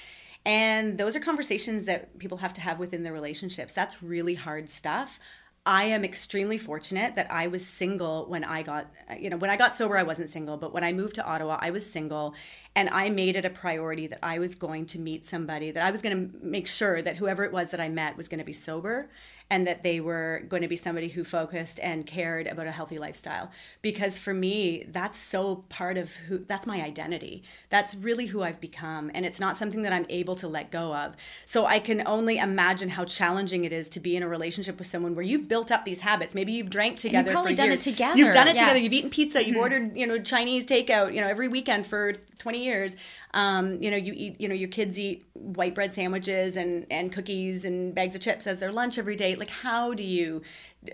[0.45, 3.73] And those are conversations that people have to have within their relationships.
[3.73, 5.21] That's really hard stuff.
[5.67, 9.57] I am extremely fortunate that I was single when I got, you know, when I
[9.57, 12.35] got sober, I wasn't single, but when I moved to Ottawa, I was single.
[12.75, 15.91] And I made it a priority that I was going to meet somebody, that I
[15.91, 18.45] was going to make sure that whoever it was that I met was going to
[18.45, 19.11] be sober
[19.51, 22.99] and that they were going to be somebody who focused and cared about a healthy
[22.99, 23.51] lifestyle.
[23.83, 27.43] Because for me that's so part of who that's my identity.
[27.69, 30.95] That's really who i've become and it's not something that i'm able to let go
[30.95, 31.17] of.
[31.47, 34.87] So i can only imagine how challenging it is to be in a relationship with
[34.87, 36.35] someone where you've built up these habits.
[36.35, 37.81] Maybe you've drank together and you've probably done years.
[37.81, 38.19] it together.
[38.19, 38.63] You've done it yeah.
[38.63, 38.79] together.
[38.79, 39.41] You've eaten pizza.
[39.41, 39.61] You've mm-hmm.
[39.61, 42.97] ordered you know chinese takeout you know every weekend for 20 years
[43.33, 47.13] um, you know, you eat, you know, your kids eat white bread sandwiches and and
[47.13, 49.37] cookies and bags of chips as their lunch every day.
[49.37, 50.43] Like, how do you,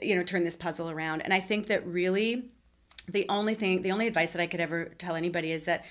[0.03, 1.23] you know, turn this puzzle around?
[1.23, 2.51] And I think that really
[3.09, 5.85] the only thing the only advice that i could ever tell anybody is that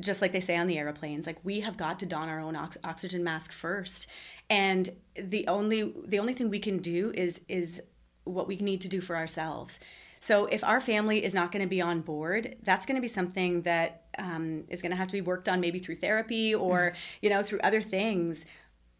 [0.00, 2.54] just like they say on the airplanes like we have got to don our own
[2.54, 4.06] ox- oxygen mask first
[4.48, 7.82] and the only the only thing we can do is is
[8.24, 9.80] what we need to do for ourselves
[10.24, 13.08] so if our family is not going to be on board, that's going to be
[13.08, 16.78] something that um, is going to have to be worked on maybe through therapy or,
[16.78, 16.96] mm-hmm.
[17.20, 18.46] you know, through other things.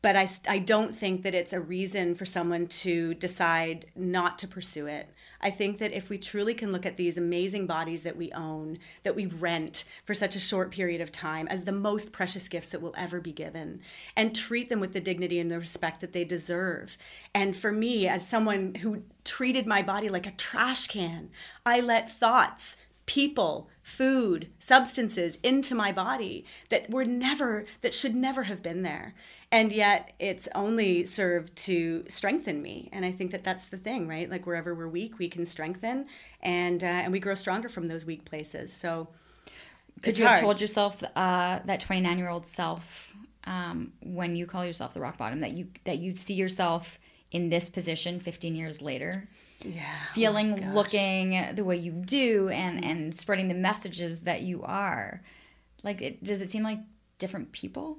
[0.05, 4.47] But I, I don't think that it's a reason for someone to decide not to
[4.47, 5.09] pursue it.
[5.41, 8.81] I think that if we truly can look at these amazing bodies that we own,
[9.05, 12.69] that we rent for such a short period of time as the most precious gifts
[12.69, 13.81] that will ever be given,
[14.15, 16.99] and treat them with the dignity and the respect that they deserve.
[17.35, 21.31] And for me, as someone who treated my body like a trash can,
[21.65, 22.77] I let thoughts,
[23.07, 29.15] people, food, substances into my body that were never, that should never have been there.
[29.53, 32.89] And yet it's only served to strengthen me.
[32.93, 34.29] And i think that that's the thing right?
[34.29, 36.07] Like wherever we're weak we can strengthen
[36.43, 38.73] and uh, and we grow stronger from those weak places.
[38.73, 39.09] So
[40.03, 43.13] could you have told yourself uh, that 29 year old self
[43.45, 46.99] um, when you call yourself the rock bottom that you that you see yourself
[47.31, 49.29] in this position 15 years later
[49.65, 54.43] yeah oh feeling oh looking the way you do and and spreading the messages that
[54.43, 55.23] you are
[55.83, 56.79] like it, does it seem like
[57.19, 57.99] different people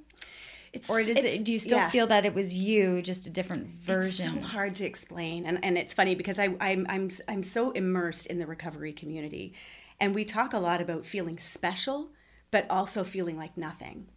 [0.76, 1.90] it's, or does it, do you still yeah.
[1.90, 4.40] feel that it was you, just a different version?
[4.40, 7.72] It's so hard to explain, and and it's funny because I I'm I'm I'm so
[7.72, 9.54] immersed in the recovery community,
[10.02, 12.10] and we talk a lot about feeling special,
[12.52, 14.08] but also feeling like nothing.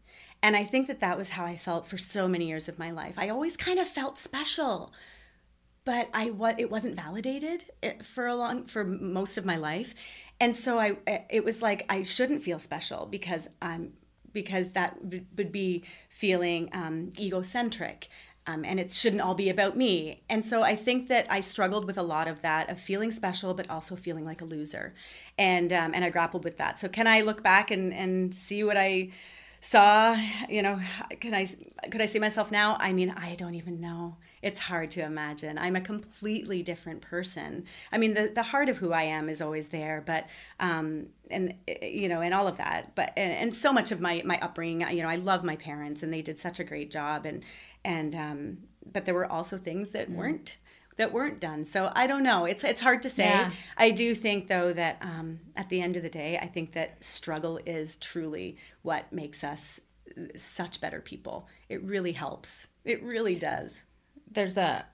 [0.43, 2.91] And I think that that was how I felt for so many years of my
[2.91, 3.15] life.
[3.17, 4.93] I always kind of felt special,
[5.89, 9.95] but I what it wasn't validated eh, for a long for most of my life.
[10.39, 13.95] And so I eh, it was like I shouldn't feel special because I'm
[14.35, 18.11] because that would be feeling um, egocentric.
[18.47, 20.23] Um, and it shouldn't all be about me.
[20.29, 23.55] And so I think that I struggled with a lot of that of feeling special,
[23.55, 24.93] but also feeling like a loser.
[25.39, 26.79] And um, and I grappled with that.
[26.79, 29.09] So can I look back and and see what I
[29.63, 30.19] saw?
[30.51, 30.79] You know,
[31.19, 31.47] can I
[31.91, 32.77] could I see myself now?
[32.79, 35.59] I mean, I don't even know it's hard to imagine.
[35.59, 37.65] I'm a completely different person.
[37.91, 40.27] I mean, the, the heart of who I am is always there, but,
[40.61, 44.23] um, and, you know, and all of that, but, and, and so much of my,
[44.25, 47.27] my upbringing, you know, I love my parents and they did such a great job
[47.27, 47.43] and,
[47.85, 48.59] and, um,
[48.91, 50.17] but there were also things that mm.
[50.17, 50.57] weren't,
[50.97, 51.65] that weren't done.
[51.65, 52.45] So I don't know.
[52.45, 53.25] It's, it's hard to say.
[53.25, 53.51] Yeah.
[53.77, 57.05] I do think though that, um, at the end of the day, I think that
[57.05, 59.81] struggle is truly what makes us
[60.37, 61.47] such better people.
[61.69, 62.67] It really helps.
[62.85, 63.81] It really does
[64.33, 64.87] there's a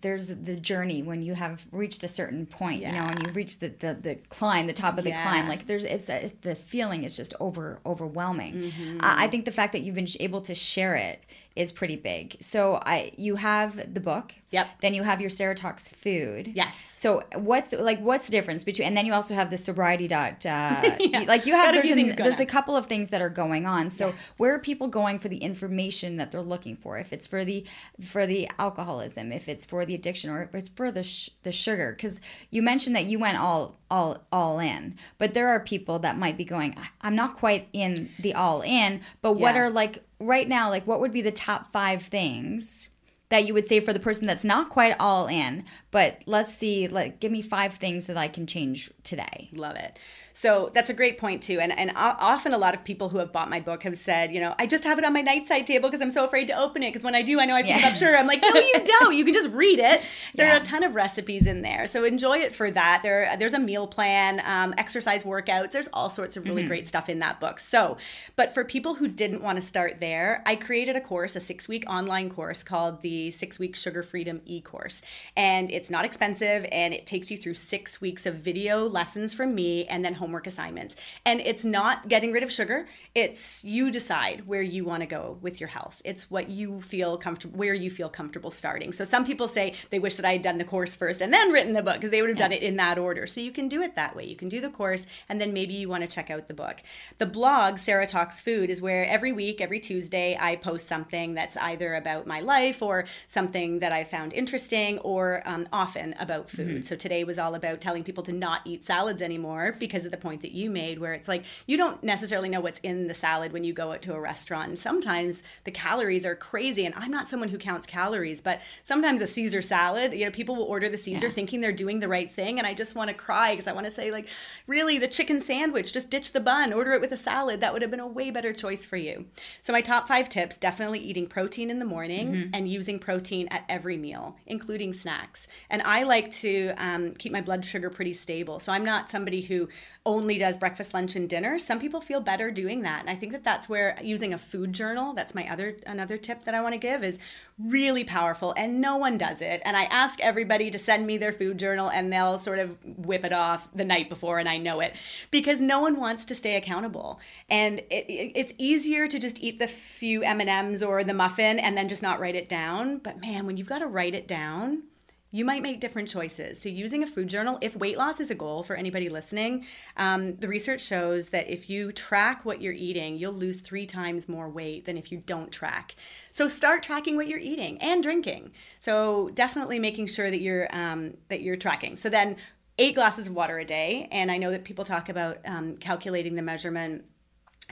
[0.00, 2.88] there's the journey when you have reached a certain point, yeah.
[2.88, 5.22] you know, and you reach the, the, the climb, the top of the yeah.
[5.22, 5.48] climb.
[5.48, 8.54] Like there's, it's a, the feeling is just over overwhelming.
[8.54, 9.00] Mm-hmm.
[9.00, 11.24] Uh, I think the fact that you've been able to share it
[11.56, 12.36] is pretty big.
[12.40, 14.32] So I, you have the book.
[14.50, 14.68] Yep.
[14.80, 16.52] Then you have your Sarah Talks Food.
[16.54, 16.78] Yes.
[16.96, 20.08] So what's the, like what's the difference between and then you also have the sobriety
[20.08, 20.46] dot.
[20.46, 21.20] Uh, yeah.
[21.26, 23.90] Like you have there's, an, there's a couple of things that are going on.
[23.90, 26.98] So where are people going for the information that they're looking for?
[26.98, 27.64] If it's for the
[28.04, 31.52] for the alcoholism, if it's for the addiction, or if it's for the sh- the
[31.52, 36.00] sugar, because you mentioned that you went all all all in, but there are people
[36.00, 36.74] that might be going.
[37.00, 41.00] I'm not quite in the all in, but what are like right now, like what
[41.00, 42.90] would be the top five things
[43.30, 46.88] that you would say for the person that's not quite all in, but let's see,
[46.88, 49.48] like give me five things that I can change today.
[49.52, 49.98] Love it.
[50.40, 51.60] So that's a great point too.
[51.60, 54.40] And and often a lot of people who have bought my book have said, you
[54.40, 56.82] know, I just have it on my nightside table because I'm so afraid to open
[56.82, 57.80] it because when I do, I know I have to yeah.
[57.80, 58.16] give up sugar.
[58.16, 59.14] I'm like, no, you don't.
[59.14, 60.00] You can just read it.
[60.34, 60.56] There yeah.
[60.56, 63.00] are a ton of recipes in there, so enjoy it for that.
[63.02, 65.72] There, there's a meal plan, um, exercise workouts.
[65.72, 66.68] There's all sorts of really mm-hmm.
[66.68, 67.60] great stuff in that book.
[67.60, 67.98] So,
[68.34, 71.68] but for people who didn't want to start there, I created a course, a six
[71.68, 75.02] week online course called the Six Week Sugar Freedom e course,
[75.36, 79.54] and it's not expensive and it takes you through six weeks of video lessons from
[79.54, 80.94] me and then homework assignments.
[81.26, 82.86] And it's not getting rid of sugar.
[83.16, 86.00] It's you decide where you want to go with your health.
[86.04, 88.92] It's what you feel comfortable, where you feel comfortable starting.
[88.92, 91.50] So some people say they wish that I had done the course first and then
[91.50, 92.44] written the book because they would have yeah.
[92.44, 93.26] done it in that order.
[93.26, 94.24] So you can do it that way.
[94.24, 96.80] You can do the course and then maybe you want to check out the book.
[97.18, 101.56] The blog, Sarah Talks Food, is where every week, every Tuesday, I post something that's
[101.56, 106.68] either about my life or something that I found interesting or um, often about food.
[106.68, 106.82] Mm-hmm.
[106.82, 110.42] So today was all about telling people to not eat salads anymore because the point
[110.42, 113.64] that you made, where it's like you don't necessarily know what's in the salad when
[113.64, 114.68] you go out to a restaurant.
[114.68, 116.86] And sometimes the calories are crazy.
[116.86, 120.56] And I'm not someone who counts calories, but sometimes a Caesar salad, you know, people
[120.56, 121.32] will order the Caesar yeah.
[121.32, 122.58] thinking they're doing the right thing.
[122.58, 124.28] And I just want to cry because I want to say, like,
[124.66, 127.60] really, the chicken sandwich, just ditch the bun, order it with a salad.
[127.60, 129.26] That would have been a way better choice for you.
[129.62, 132.50] So, my top five tips definitely eating protein in the morning mm-hmm.
[132.54, 135.48] and using protein at every meal, including snacks.
[135.68, 138.60] And I like to um, keep my blood sugar pretty stable.
[138.60, 139.68] So, I'm not somebody who
[140.06, 141.58] only does breakfast, lunch, and dinner.
[141.58, 143.00] Some people feel better doing that.
[143.00, 146.44] And I think that that's where using a food journal, that's my other another tip
[146.44, 147.18] that I want to give is
[147.58, 149.60] really powerful and no one does it.
[149.62, 153.24] And I ask everybody to send me their food journal and they'll sort of whip
[153.24, 154.94] it off the night before and I know it
[155.30, 157.20] because no one wants to stay accountable.
[157.50, 161.76] And it, it, it's easier to just eat the few M&Ms or the muffin and
[161.76, 162.98] then just not write it down.
[162.98, 164.84] But man, when you've got to write it down,
[165.32, 166.60] you might make different choices.
[166.60, 169.66] So, using a food journal, if weight loss is a goal for anybody listening,
[169.96, 174.28] um, the research shows that if you track what you're eating, you'll lose three times
[174.28, 175.94] more weight than if you don't track.
[176.32, 178.52] So, start tracking what you're eating and drinking.
[178.80, 181.96] So, definitely making sure that you're um, that you're tracking.
[181.96, 182.36] So then,
[182.78, 186.34] eight glasses of water a day, and I know that people talk about um, calculating
[186.34, 187.04] the measurement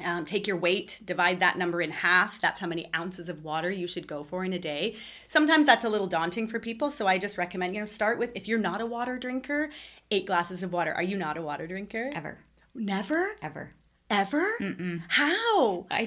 [0.05, 2.40] um, take your weight, divide that number in half.
[2.40, 4.96] That's how many ounces of water you should go for in a day.
[5.26, 8.30] Sometimes that's a little daunting for people, so I just recommend you know start with
[8.34, 9.70] if you're not a water drinker,
[10.11, 10.92] eight glasses of water.
[10.92, 12.11] Are you not a water drinker?
[12.14, 12.38] Ever.
[12.74, 13.36] Never.
[13.42, 13.72] Ever.
[14.11, 14.55] Ever?
[14.61, 15.03] Mm-mm.
[15.09, 15.86] How?
[15.90, 16.05] I,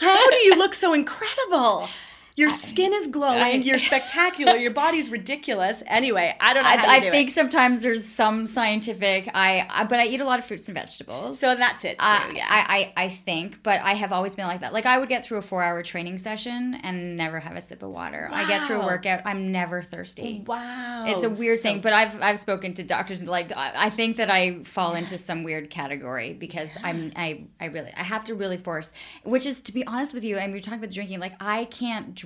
[0.00, 1.88] how do you look so incredible?
[2.36, 3.40] Your skin is glowing.
[3.40, 4.56] I, you're spectacular.
[4.56, 5.84] Your body's ridiculous.
[5.86, 6.68] Anyway, I don't know.
[6.68, 7.32] I, I think it.
[7.32, 9.30] sometimes there's some scientific.
[9.32, 11.38] I, I, but I eat a lot of fruits and vegetables.
[11.38, 12.04] So that's it too.
[12.04, 12.46] Uh, yeah.
[12.48, 14.72] I, I I think, but I have always been like that.
[14.72, 17.84] Like I would get through a four hour training session and never have a sip
[17.84, 18.28] of water.
[18.32, 18.36] Wow.
[18.36, 19.20] I get through a workout.
[19.24, 20.42] I'm never thirsty.
[20.44, 21.04] Wow.
[21.06, 23.22] It's a weird so, thing, but I've I've spoken to doctors.
[23.22, 26.88] Like I, think that I fall into some weird category because yeah.
[26.88, 28.92] I'm I I really I have to really force.
[29.22, 31.20] Which is to be honest with you, and we are talking about drinking.
[31.20, 32.23] Like I can't drink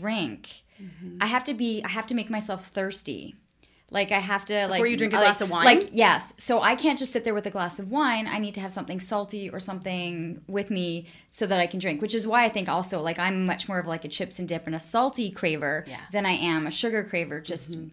[0.81, 1.19] Mm-hmm.
[1.21, 1.83] I have to be.
[1.85, 3.35] I have to make myself thirsty.
[3.91, 5.65] Like I have to like before you drink a like, glass of wine.
[5.65, 8.27] Like yes, so I can't just sit there with a glass of wine.
[8.27, 12.03] I need to have something salty or something with me so that I can drink.
[12.03, 14.47] Which is why I think also like I'm much more of like a chips and
[14.47, 16.01] dip and a salty craver yeah.
[16.13, 17.43] than I am a sugar craver.
[17.43, 17.89] Just mm-hmm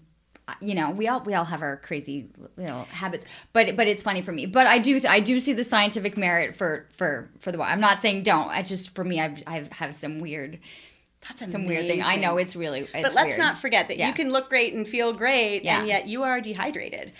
[0.62, 4.04] you know we all we all have our crazy you know habits but but it's
[4.04, 7.52] funny for me but i do i do see the scientific merit for for for
[7.52, 10.60] the wine i'm not saying don't i just for me i've i have some weird
[11.28, 11.52] that's amazing.
[11.52, 12.04] some weird thing.
[12.04, 12.82] I know it's really.
[12.82, 13.40] It's but let's weird.
[13.40, 14.08] not forget that yeah.
[14.08, 15.80] you can look great and feel great, yeah.
[15.80, 17.12] and yet you are dehydrated.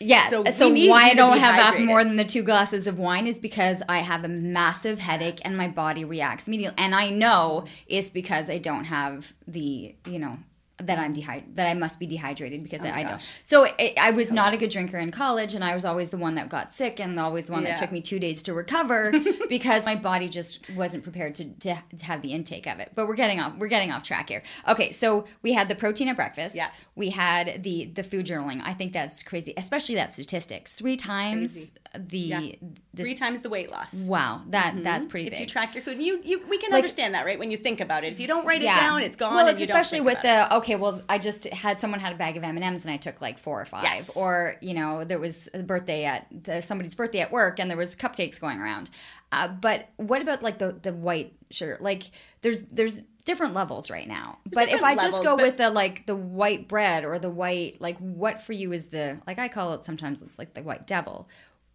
[0.00, 0.28] Yeah.
[0.28, 3.38] So, so why I don't have half more than the two glasses of wine is
[3.38, 6.78] because I have a massive headache and my body reacts immediately.
[6.78, 10.38] And I know it's because I don't have the, you know,
[10.78, 13.40] that I'm dehydrated, that I must be dehydrated because oh I, I don't.
[13.44, 16.18] So it, I was not a good drinker in college, and I was always the
[16.18, 17.70] one that got sick, and always the one yeah.
[17.70, 19.12] that took me two days to recover
[19.48, 22.92] because my body just wasn't prepared to, to, to have the intake of it.
[22.94, 24.42] But we're getting off we're getting off track here.
[24.68, 26.54] Okay, so we had the protein at breakfast.
[26.54, 26.68] Yeah.
[26.94, 28.60] We had the the food journaling.
[28.64, 30.74] I think that's crazy, especially that statistics.
[30.74, 32.52] Three times the yeah.
[32.98, 33.94] This, three times the weight loss.
[33.94, 34.82] Wow, that mm-hmm.
[34.82, 35.40] that's pretty if big.
[35.40, 37.38] If you track your food, you you we can like, understand that, right?
[37.38, 38.76] When you think about it, if you don't write yeah.
[38.76, 39.34] it down, it's gone.
[39.34, 40.56] Well, it's especially with the it.
[40.56, 40.76] okay.
[40.76, 43.20] Well, I just had someone had a bag of M and M's, and I took
[43.20, 43.84] like four or five.
[43.84, 44.10] Yes.
[44.14, 47.78] Or you know, there was a birthday at the, somebody's birthday at work, and there
[47.78, 48.90] was cupcakes going around.
[49.32, 51.78] Uh, but what about like the the white sugar?
[51.80, 52.04] Like
[52.42, 54.38] there's there's different levels right now.
[54.46, 57.28] There's but if I levels, just go with the like the white bread or the
[57.28, 60.62] white like what for you is the like I call it sometimes it's like the
[60.62, 61.28] white devil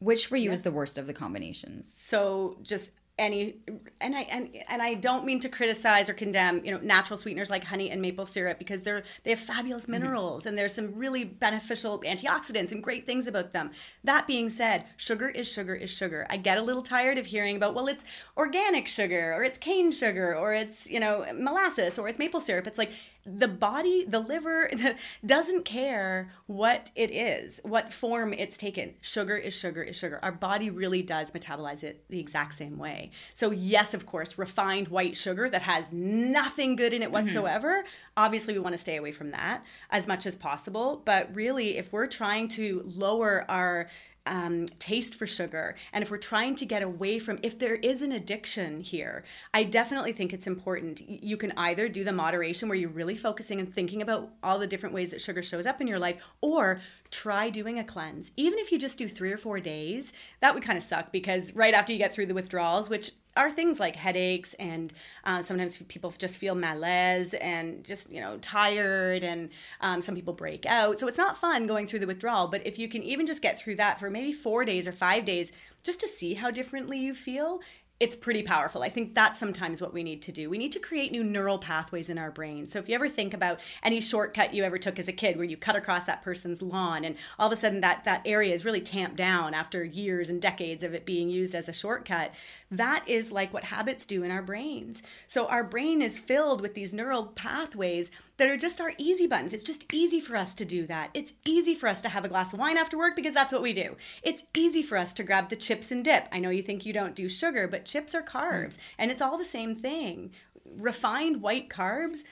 [0.03, 0.53] which for you yeah.
[0.53, 1.93] is the worst of the combinations?
[1.93, 3.57] So just any
[4.01, 7.51] and I and, and I don't mean to criticize or condemn you know natural sweeteners
[7.51, 9.91] like honey and maple syrup because they're they have fabulous Mm-hmm.
[9.91, 13.69] minerals and there's some really beneficial antioxidants and great things about them.
[14.03, 16.25] That being said, sugar is sugar is sugar.
[16.29, 18.03] I get a little tired of hearing about well it's
[18.35, 22.65] organic sugar or it's cane sugar or it's you know molasses or it's maple syrup.
[22.65, 22.91] It's like
[23.25, 24.69] the body, the liver
[25.25, 28.95] doesn't care what it is, what form it's taken.
[29.01, 30.19] Sugar is sugar is sugar.
[30.21, 33.11] Our body really does metabolize it the exact same way.
[33.33, 37.13] So, yes, of course, refined white sugar that has nothing good in it mm-hmm.
[37.13, 37.83] whatsoever,
[38.17, 41.01] obviously, we want to stay away from that as much as possible.
[41.05, 43.87] But really, if we're trying to lower our
[44.25, 45.75] um, taste for sugar.
[45.91, 49.63] And if we're trying to get away from, if there is an addiction here, I
[49.63, 51.01] definitely think it's important.
[51.07, 54.67] You can either do the moderation where you're really focusing and thinking about all the
[54.67, 58.31] different ways that sugar shows up in your life, or try doing a cleanse.
[58.37, 61.53] Even if you just do three or four days, that would kind of suck because
[61.53, 65.77] right after you get through the withdrawals, which are things like headaches and uh, sometimes
[65.87, 69.49] people just feel malaise and just you know tired and
[69.81, 70.99] um, some people break out.
[70.99, 73.59] So it's not fun going through the withdrawal but if you can even just get
[73.59, 75.51] through that for maybe four days or five days
[75.83, 77.59] just to see how differently you feel
[77.99, 78.83] it's pretty powerful.
[78.83, 80.49] I think that's sometimes what we need to do.
[80.49, 82.67] We need to create new neural pathways in our brain.
[82.67, 85.45] So if you ever think about any shortcut you ever took as a kid where
[85.45, 88.65] you cut across that person's lawn and all of a sudden that that area is
[88.65, 92.33] really tamped down after years and decades of it being used as a shortcut,
[92.69, 95.03] that is like what habits do in our brains.
[95.27, 99.53] So our brain is filled with these neural pathways that are just our easy buttons.
[99.53, 101.11] It's just easy for us to do that.
[101.13, 103.61] It's easy for us to have a glass of wine after work because that's what
[103.61, 103.95] we do.
[104.23, 106.27] It's easy for us to grab the chips and dip.
[106.31, 108.79] I know you think you don't do sugar, but chips are carbs mm.
[108.97, 110.31] and it's all the same thing.
[110.65, 112.23] Refined white carbs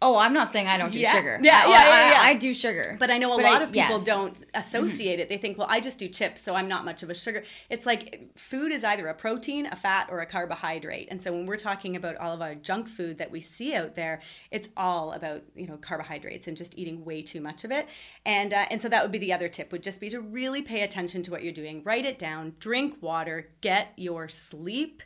[0.00, 1.12] Oh, I'm not saying I don't do Yeah.
[1.14, 1.38] sugar.
[1.42, 2.20] Yeah, I, yeah, I- yeah, yeah.
[2.22, 2.96] I, I do sugar.
[2.98, 4.04] But I know a But lot I- of people yes.
[4.04, 5.28] don't associate it.
[5.28, 7.44] They think, well, I just do chips, so I'm not much of a sugar.
[7.70, 11.08] It's like food is either a protein, a fat, or a carbohydrate.
[11.10, 13.94] And so when we're talking about all of our junk food that we see out
[13.94, 14.20] there,
[14.50, 17.86] it's all about you know carbohydrates and just eating way too much of it.
[18.26, 20.62] And uh, and so that would be the other tip would just be to really
[20.62, 21.82] pay attention to what you're doing.
[21.84, 22.54] Write it down.
[22.58, 23.48] Drink water.
[23.60, 25.02] Get your sleep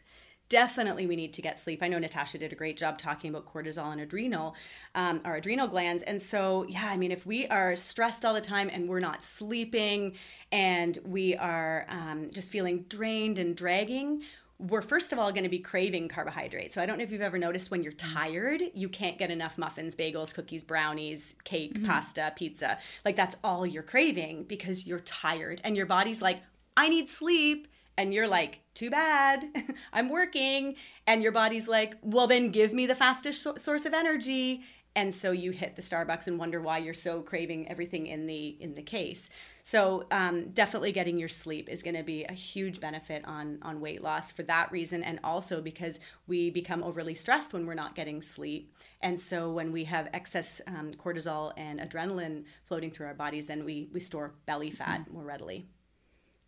[0.48, 1.82] definitely we need to get sleep.
[1.82, 4.54] I know Natasha did a great job talking about cortisol and adrenal,
[4.94, 6.02] um, our adrenal glands.
[6.04, 9.22] And so, yeah, I mean, if we are stressed all the time and we're not
[9.22, 10.14] sleeping
[10.52, 14.22] and we are um, just feeling drained and dragging,
[14.58, 16.74] we're first of all going to be craving carbohydrates.
[16.74, 19.58] So I don't know if you've ever noticed when you're tired, you can't get enough
[19.58, 22.78] muffins, bagels, cookies, brownies, cake, pasta, pizza.
[23.04, 26.40] Like that's all you're craving because you're tired and your body's like,
[26.76, 27.68] I need sleep
[27.98, 29.46] and you're like, too bad,
[29.92, 30.76] I'm working.
[31.06, 34.62] And your body's like, well, then give me the fastest so- source of energy.
[34.94, 38.56] And so you hit the Starbucks and wonder why you're so craving everything in the
[38.58, 39.28] in the case.
[39.62, 43.82] So um, definitely getting your sleep is going to be a huge benefit on on
[43.82, 47.94] weight loss for that reason, and also because we become overly stressed when we're not
[47.94, 48.72] getting sleep.
[49.02, 53.66] And so when we have excess um, cortisol and adrenaline floating through our bodies, then
[53.66, 55.66] we we store belly fat more readily.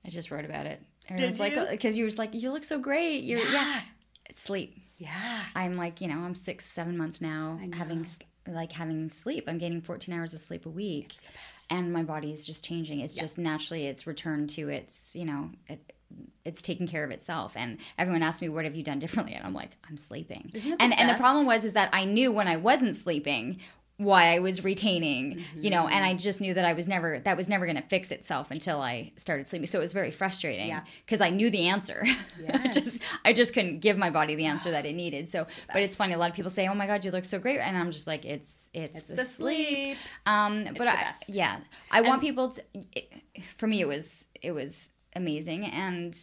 [0.06, 0.80] I just wrote about it.
[1.10, 1.66] Everyone's like, you?
[1.70, 3.24] because you was like, you look so great.
[3.24, 3.80] You're yeah.
[4.34, 4.76] Sleep.
[4.98, 5.42] Yeah.
[5.54, 8.04] I'm like, you know, I'm six, seven months now having
[8.46, 9.44] like having sleep.
[9.46, 11.14] I'm getting 14 hours of sleep a week,
[11.70, 13.00] and my body is just changing.
[13.00, 15.92] It's just naturally it's returned to its, you know, it,
[16.44, 17.52] it's taking care of itself.
[17.54, 19.34] And everyone asks me, what have you done differently?
[19.34, 20.50] And I'm like, I'm sleeping.
[20.54, 22.96] Isn't it the and and the problem was is that I knew when I wasn't
[22.96, 23.60] sleeping
[23.98, 26.18] why I was retaining, you know, and I Mm-hmm.
[26.18, 29.12] just knew that I was never that was never going to fix itself until I
[29.16, 29.66] started sleeping.
[29.66, 30.84] So it was very frustrating Yeah.
[31.04, 32.04] because I knew the answer.
[32.54, 35.28] I just I just couldn't give my body the answer that it needed.
[35.28, 36.12] So, but it's funny.
[36.14, 38.06] A lot of people say, "Oh my God, you look so great," and I'm just
[38.06, 39.96] like, "It's it's, the, the sleep." sleep.
[40.26, 41.58] Um, but the I, yeah,
[41.90, 42.62] I want people to.
[42.92, 43.12] It,
[43.58, 46.16] for me, it was it was amazing, and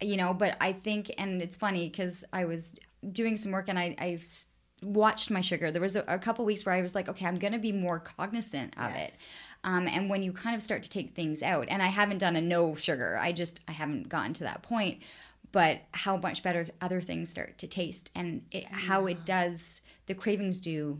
[0.00, 2.72] you know, but I think, and it's funny because I was
[3.12, 4.18] doing some work and I I
[4.82, 5.70] watched my sugar.
[5.70, 7.98] There was a, a couple weeks where I was like, okay, I'm gonna be more
[7.98, 9.14] cognizant of it.
[9.64, 12.36] Um, and when you kind of start to take things out, and I haven't done
[12.36, 15.02] a no sugar, I just I haven't gotten to that point.
[15.50, 20.14] But how much better other things start to taste, and it, how it does the
[20.14, 20.98] cravings do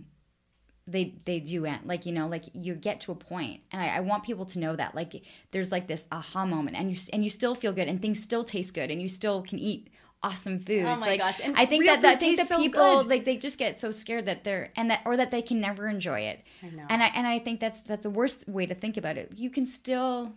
[0.88, 3.96] they they do end like you know like you get to a point and I,
[3.96, 7.22] I want people to know that like there's like this aha moment and you and
[7.22, 9.90] you still feel good and things still taste good and you still can eat
[10.22, 12.98] awesome foods Oh my like gosh, and i think that, that i think so people
[13.00, 13.06] good.
[13.08, 15.86] like they just get so scared that they're and that or that they can never
[15.88, 16.84] enjoy it I know.
[16.90, 19.48] and i and i think that's that's the worst way to think about it you
[19.48, 20.32] can still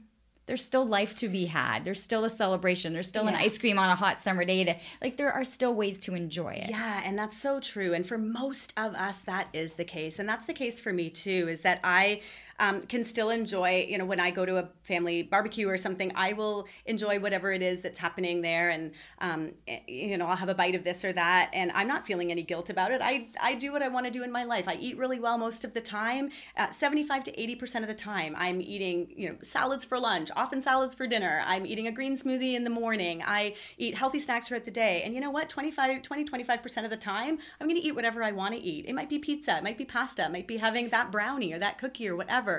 [0.47, 3.79] there's still life to be had there's still a celebration there's still an ice cream
[3.79, 7.01] on a hot summer day to like there are still ways to enjoy it Yeah,
[7.05, 7.93] and that's so true.
[7.93, 11.09] And for most of us, that is the case, and that's the case for me
[11.09, 11.47] too.
[11.49, 12.21] Is that I,
[12.61, 16.11] um, can still enjoy, you know, when I go to a family barbecue or something,
[16.15, 18.69] I will enjoy whatever it is that's happening there.
[18.69, 21.49] And, um, eh, you know, I'll have a bite of this or that.
[21.53, 23.01] And I'm not feeling any guilt about it.
[23.03, 24.67] I, I do what I want to do in my life.
[24.67, 26.29] I eat really well most of the time.
[26.55, 30.61] Uh, 75 to 80% of the time, I'm eating, you know, salads for lunch, often
[30.61, 31.41] salads for dinner.
[31.47, 33.23] I'm eating a green smoothie in the morning.
[33.25, 35.01] I eat healthy snacks throughout the day.
[35.03, 35.49] And you know what?
[35.49, 38.85] 25, 20, 25% of the time, I'm going to eat whatever I want to eat.
[38.85, 41.59] It might be pizza, it might be pasta, it might be having that brownie or
[41.59, 42.50] that cookie or whatever.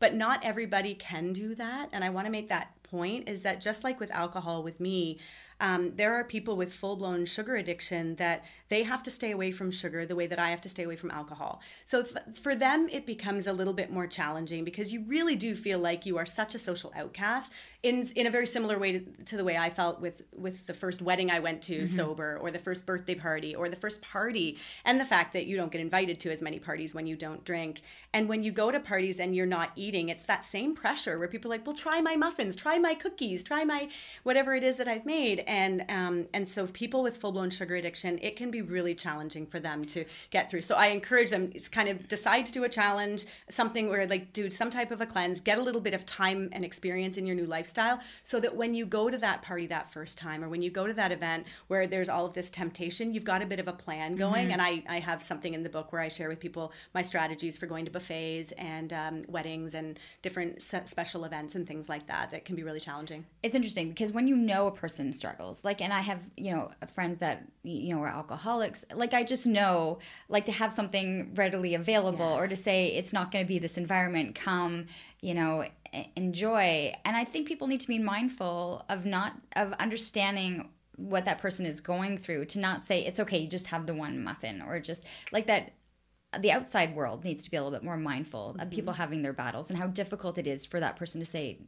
[0.00, 1.88] But not everybody can do that.
[1.92, 5.18] And I want to make that point is that just like with alcohol, with me,
[5.60, 9.50] um, there are people with full blown sugar addiction that they have to stay away
[9.50, 11.60] from sugar the way that I have to stay away from alcohol.
[11.84, 15.56] So th- for them, it becomes a little bit more challenging because you really do
[15.56, 17.52] feel like you are such a social outcast
[17.84, 20.74] in in a very similar way to, to the way I felt with with the
[20.74, 21.86] first wedding I went to mm-hmm.
[21.86, 25.56] sober, or the first birthday party, or the first party, and the fact that you
[25.56, 27.82] don't get invited to as many parties when you don't drink.
[28.12, 31.28] And when you go to parties and you're not eating, it's that same pressure where
[31.28, 33.88] people are like, "Well, try my muffins, try my cookies, try my
[34.24, 37.76] whatever it is that I've made." And um, and so people with full blown sugar
[37.76, 40.62] addiction, it can be really challenging for them to get through.
[40.62, 44.32] So I encourage them to kind of decide to do a challenge, something where like
[44.32, 47.24] do some type of a cleanse, get a little bit of time and experience in
[47.24, 50.42] your new life lifestyle so that when you go to that party that first time
[50.42, 53.42] or when you go to that event where there's all of this temptation, you've got
[53.42, 54.48] a bit of a plan going.
[54.48, 54.52] Mm-hmm.
[54.52, 57.58] And I, I have something in the book where I share with people my strategies
[57.58, 62.30] for going to buffets and um, weddings and different special events and things like that
[62.30, 63.26] that can be really challenging.
[63.42, 66.70] It's interesting because when you know a person struggles, like, and I have, you know,
[66.94, 69.98] friends that, you know, are alcoholics, like, I just know,
[70.28, 72.38] like, to have something readily available yeah.
[72.38, 74.86] or to say it's not going to be this environment, come,
[75.20, 75.64] you know,
[76.16, 81.38] enjoy and i think people need to be mindful of not of understanding what that
[81.38, 84.60] person is going through to not say it's okay you just have the one muffin
[84.62, 85.72] or just like that
[86.40, 88.60] the outside world needs to be a little bit more mindful mm-hmm.
[88.60, 91.58] of people having their battles and how difficult it is for that person to say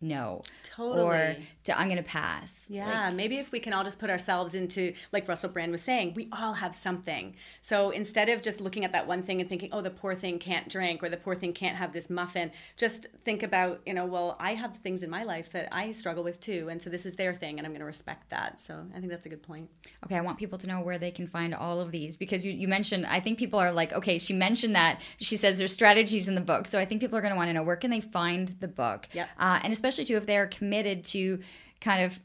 [0.00, 0.42] no.
[0.62, 1.02] Totally.
[1.02, 2.66] or to, i'm gonna pass.
[2.68, 5.82] Yeah like, maybe if we can all just put ourselves into like russell brand was
[5.82, 7.34] saying we all have something.
[7.62, 10.38] So instead of just looking at that one thing and thinking oh the poor thing
[10.38, 14.06] can't drink or the poor thing can't have this muffin just think about you know
[14.06, 17.04] well i have things in my life that i struggle with too and so this
[17.04, 18.60] is their thing and i'm going to respect that.
[18.60, 19.68] So i think that's a good point.
[20.04, 22.52] Okay i want people to know where they can find all of these because you,
[22.52, 26.28] you mentioned i think people are like okay she mentioned that she says there's strategies
[26.28, 27.90] in the book so i think people are going to want to know where can
[27.90, 29.08] they find the book?
[29.12, 31.40] Yeah uh, and especially especially too if they're committed to
[31.80, 32.18] kind of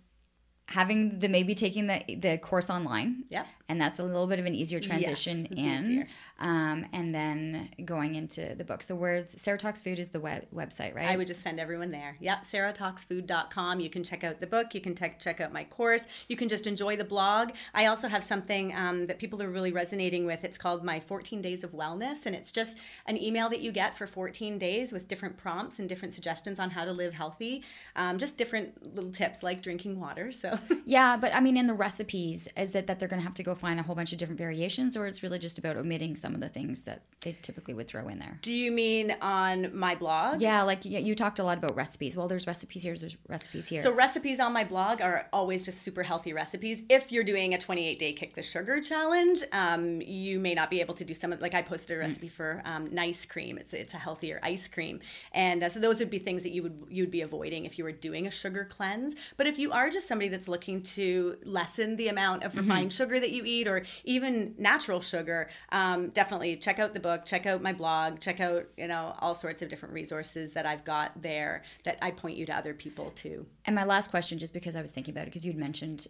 [0.68, 3.24] having the maybe taking the the course online.
[3.30, 3.45] Yeah.
[3.74, 6.07] And that's a little bit of an easier transition yes, in.
[6.38, 8.84] Um, and then going into the book.
[8.84, 11.07] So where Sarah Talks Food is the web, website, right?
[11.07, 12.15] I would just send everyone there.
[12.19, 13.80] Yep, sarahtalksfood.com.
[13.80, 14.76] You can check out the book.
[14.76, 16.05] You can te- check out my course.
[16.28, 17.53] You can just enjoy the blog.
[17.74, 20.43] I also have something um, that people are really resonating with.
[20.43, 23.97] It's called my 14 Days of Wellness, and it's just an email that you get
[23.97, 27.63] for 14 days with different prompts and different suggestions on how to live healthy.
[27.95, 30.32] Um, just different little tips like drinking water.
[30.32, 33.34] So yeah, but I mean, in the recipes, is it that they're going to have
[33.36, 36.18] to go find a whole bunch of different variations, or it's really just about omitting
[36.18, 38.38] some of the things that they typically would throw in there?
[38.41, 40.41] Do you mean on my blog?
[40.41, 42.18] Yeah, like you talked a lot about recipes.
[42.18, 43.80] Well, there's recipes here, there's recipes here.
[43.80, 46.82] So recipes on my blog are always just super healthy recipes.
[46.89, 50.82] If you're doing a 28 day kick the sugar challenge, um, you may not be
[50.82, 52.03] able to do some of like I posted a mm.
[52.03, 52.34] recipe mm.
[52.34, 53.57] for um, nice cream.
[53.57, 54.99] It's it's a healthier ice cream,
[55.32, 57.86] and uh, so those would be things that you would you'd be avoiding if you
[57.86, 59.16] were doing a sugar cleanse.
[59.38, 62.61] But if you are just somebody that's looking to lessen the amount of mm-hmm.
[62.61, 63.03] refined mm-hmm.
[63.03, 67.46] sugar that you eat or even natural sugar, um, definitely check out the book, check
[67.46, 71.22] out my blog, check out, you know, all sorts of different resources that I've got
[71.22, 73.46] there that I point you to other people too.
[73.66, 76.08] And my last question, just because I was thinking about it, because you'd mentioned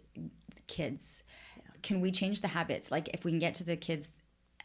[0.66, 1.22] kids,
[1.56, 1.62] yeah.
[1.82, 2.90] can we change the habits?
[2.90, 4.10] Like if we can get to the kids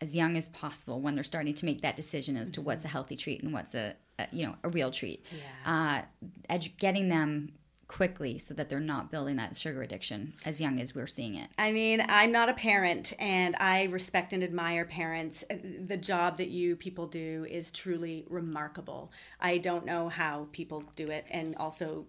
[0.01, 2.87] as young as possible when they're starting to make that decision as to what's a
[2.87, 6.05] healthy treat and what's a, a you know a real treat yeah.
[6.49, 7.51] uh, edu- getting them
[7.89, 11.49] quickly so that they're not building that sugar addiction as young as we're seeing it?
[11.57, 15.43] I mean, I'm not a parent and I respect and admire parents.
[15.49, 19.11] The job that you people do is truly remarkable.
[19.41, 22.05] I don't know how people do it and also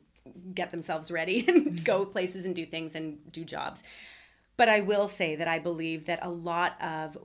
[0.54, 1.84] get themselves ready and mm-hmm.
[1.84, 3.82] go places and do things and do jobs.
[4.56, 7.16] But I will say that I believe that a lot of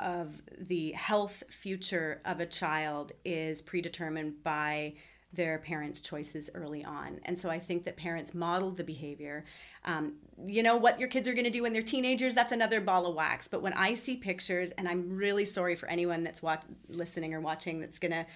[0.00, 4.94] of the health future of a child is predetermined by
[5.32, 7.20] their parents' choices early on.
[7.24, 9.44] And so I think that parents model the behavior.
[9.84, 10.14] Um,
[10.44, 13.06] you know, what your kids are going to do when they're teenagers, that's another ball
[13.06, 13.46] of wax.
[13.46, 17.40] But when I see pictures, and I'm really sorry for anyone that's watch- listening or
[17.40, 18.26] watching that's going to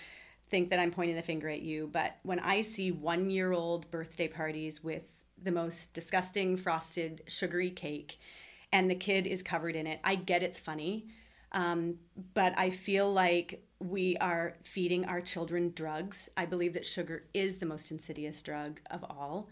[0.49, 3.91] think that I'm pointing the finger at you, but when I see one year old
[3.91, 8.19] birthday parties with the most disgusting frosted sugary cake
[8.73, 11.07] and the kid is covered in it, I get it's funny.
[11.53, 11.97] Um,
[12.35, 16.31] but I feel like we are feeding our children drugs.
[16.37, 19.49] I believe that sugar is the most insidious drug of all.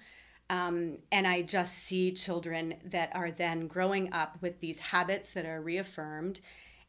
[0.48, 5.44] Um, and I just see children that are then growing up with these habits that
[5.44, 6.40] are reaffirmed.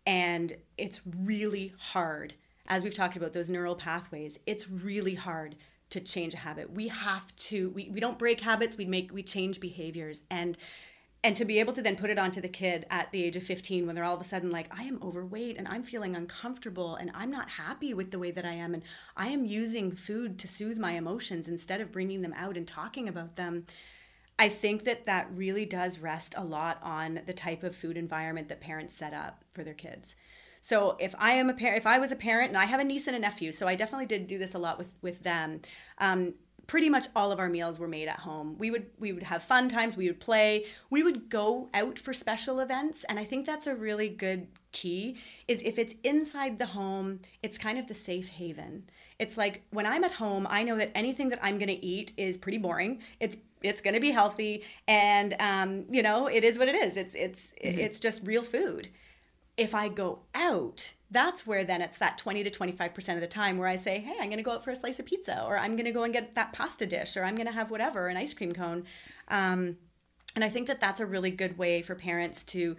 [0.05, 2.33] And it's really hard,
[2.67, 5.55] as we've talked about those neural pathways, it's really hard
[5.89, 6.71] to change a habit.
[6.71, 10.21] We have to, we, we don't break habits, we make, we change behaviors.
[10.31, 10.57] And
[11.23, 13.43] and to be able to then put it onto the kid at the age of
[13.43, 16.95] 15 when they're all of a sudden like i am overweight and i'm feeling uncomfortable
[16.95, 18.83] and i'm not happy with the way that i am and
[19.15, 23.07] i am using food to soothe my emotions instead of bringing them out and talking
[23.07, 23.65] about them
[24.37, 28.49] i think that that really does rest a lot on the type of food environment
[28.49, 30.15] that parents set up for their kids
[30.65, 32.85] so if I am a parent, if I was a parent, and I have a
[32.85, 35.59] niece and a nephew, so I definitely did do this a lot with with them.
[35.97, 36.35] Um,
[36.67, 38.55] pretty much all of our meals were made at home.
[38.57, 42.13] We would we would have fun times, we would play, we would go out for
[42.13, 45.17] special events, and I think that's a really good key
[45.47, 48.83] is if it's inside the home, it's kind of the safe haven.
[49.19, 52.11] It's like when I'm at home, I know that anything that I'm going to eat
[52.17, 53.01] is pretty boring.
[53.19, 56.97] It's it's going to be healthy and um, you know, it is what it is.
[56.97, 57.79] It's it's mm-hmm.
[57.79, 58.89] it's just real food
[59.57, 63.57] if I go out, that's where then it's that 20 to 25% of the time
[63.57, 65.57] where I say, hey, I'm going to go out for a slice of pizza, or
[65.57, 68.07] I'm going to go and get that pasta dish, or I'm going to have whatever,
[68.07, 68.85] an ice cream cone.
[69.27, 69.77] Um,
[70.35, 72.75] and I think that that's a really good way for parents to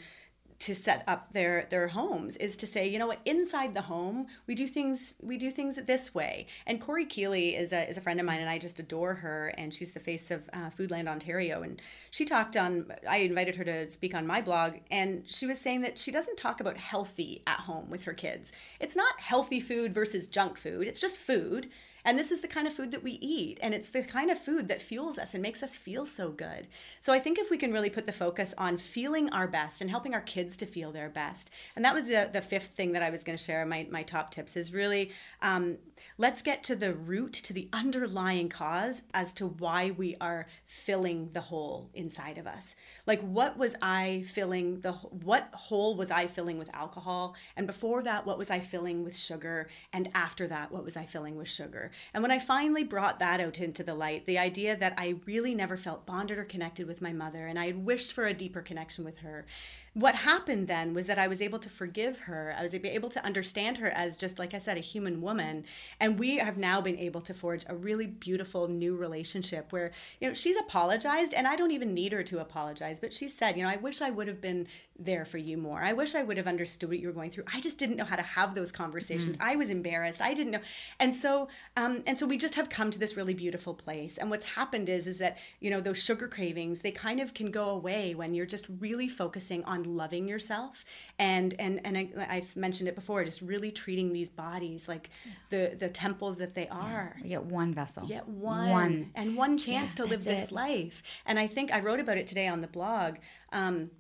[0.61, 4.27] to set up their their homes is to say you know what inside the home
[4.47, 6.47] we do things we do things this way.
[6.67, 9.53] And Corey Keeley is a, is a friend of mine and I just adore her
[9.59, 11.63] and she's the face of uh, Foodland Ontario.
[11.63, 15.61] And she talked on I invited her to speak on my blog and she was
[15.61, 18.53] saying that she doesn't talk about healthy at home with her kids.
[18.81, 20.87] It's not healthy food versus junk food.
[20.87, 21.69] It's just food
[22.05, 23.59] and this is the kind of food that we eat.
[23.63, 26.69] And it's the kind of food that fuels us and makes us feel so good.
[27.01, 29.89] So I think if we can really put the focus on feeling our best and
[29.89, 31.51] helping our kids to feel their best.
[31.77, 33.65] And that was the, the fifth thing that I was going to share.
[33.65, 35.79] My, my top tips is really um,
[36.17, 41.31] let's get to the root, to the underlying cause as to why we are filling
[41.33, 42.77] the hole inside of us.
[43.07, 47.35] Like, what was I filling the what hole was I filling with alcohol?
[47.57, 49.69] And before that, what was I filling with sugar?
[49.93, 51.91] And after that, what was I filling with sugar?
[52.13, 55.55] And when I finally brought that out into the light, the idea that I really
[55.55, 58.63] never felt bonded or connected with my mother, and I had wished for a deeper
[58.63, 59.47] connection with her,
[59.95, 62.53] what happened then was that I was able to forgive her.
[62.59, 65.65] I was able to understand her as just, like I said, a human woman.
[66.01, 70.27] And we have now been able to forge a really beautiful new relationship where, you
[70.27, 73.63] know, she's apologized and I don't even need her to apologize, but she said, you
[73.63, 74.67] know, I wish I would have been
[74.99, 75.81] there for you more.
[75.81, 77.45] I wish I would have understood what you were going through.
[77.53, 79.37] I just didn't know how to have those conversations.
[79.37, 79.49] Mm-hmm.
[79.49, 80.21] I was embarrassed.
[80.21, 80.61] I didn't know.
[80.99, 84.19] And so, um, and so we just have come to this really beautiful place.
[84.19, 87.53] And what's happened is, is that, you know, those sugar cravings, they kind of can
[87.53, 90.85] go away when you're just really focusing on loving yourself
[91.19, 95.11] and and and I, have mentioned it before just really treating these bodies like
[95.51, 97.23] the the temples that they are yeah.
[97.23, 99.11] you get one vessel you get one, one.
[99.15, 100.53] and one chance yeah, to live this it.
[100.53, 103.17] life and i think i wrote about it today on the blog
[103.53, 103.91] um,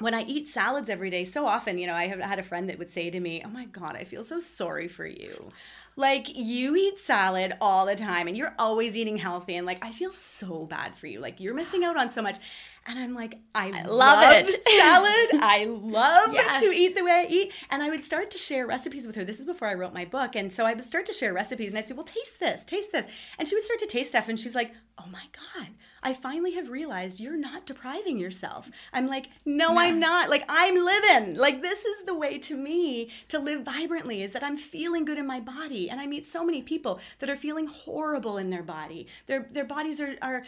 [0.00, 2.68] when I eat salads every day, so often, you know, I have had a friend
[2.68, 5.52] that would say to me, Oh my God, I feel so sorry for you.
[5.96, 9.56] Like, you eat salad all the time and you're always eating healthy.
[9.56, 11.20] And like, I feel so bad for you.
[11.20, 12.38] Like, you're missing out on so much.
[12.86, 14.64] And I'm like, I, I love, love, it.
[14.68, 15.42] salad.
[15.42, 16.58] I love yeah.
[16.58, 17.52] to eat the way I eat.
[17.70, 19.24] And I would start to share recipes with her.
[19.24, 20.36] This is before I wrote my book.
[20.36, 22.92] And so I would start to share recipes and I'd say, well, taste this, taste
[22.92, 23.06] this.
[23.38, 24.28] And she would start to taste stuff.
[24.28, 25.68] And she's like, oh my God,
[26.04, 28.70] I finally have realized you're not depriving yourself.
[28.92, 30.28] I'm like, no, no, I'm not.
[30.28, 31.36] Like, I'm living.
[31.36, 35.18] Like, this is the way to me to live vibrantly is that I'm feeling good
[35.18, 35.88] in my body.
[35.88, 39.06] And I meet so many people that are feeling horrible in their body.
[39.26, 40.44] Their, their bodies are, are,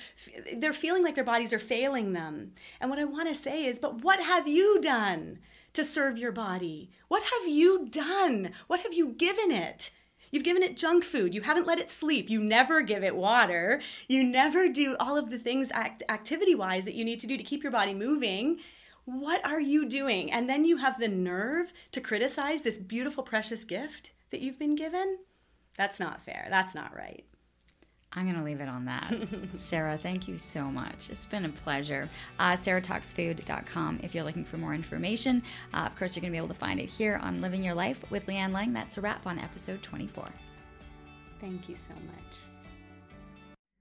[0.57, 2.53] they're feeling like their bodies are failing them.
[2.81, 5.39] And what I want to say is, but what have you done?
[5.73, 6.89] to serve your body?
[7.09, 8.53] What have you done?
[8.67, 9.91] What have you given it?
[10.31, 11.35] You've given it junk food.
[11.35, 12.29] You haven't let it sleep.
[12.31, 13.81] You never give it water.
[14.09, 17.37] You never do all of the things act- activity wise that you need to do
[17.37, 18.59] to keep your body moving.
[19.05, 20.33] What are you doing?
[20.33, 24.75] And then you have the nerve to criticize this beautiful, precious gift that you've been
[24.75, 25.19] given?
[25.77, 26.49] That's not fair.
[26.51, 27.25] That's not right.
[28.17, 29.15] I'm going to leave it on that.
[29.57, 31.11] Sarah, thank you so much.
[31.11, 32.09] It's been a pleasure.
[32.39, 35.43] Uh, SarahTalksFood.com if you're looking for more information.
[35.75, 37.75] Uh, of course, you're going to be able to find it here on Living Your
[37.75, 38.73] Life with Leanne Lang.
[38.73, 40.25] That's a wrap on episode 24.
[41.43, 42.39] Thank you so much.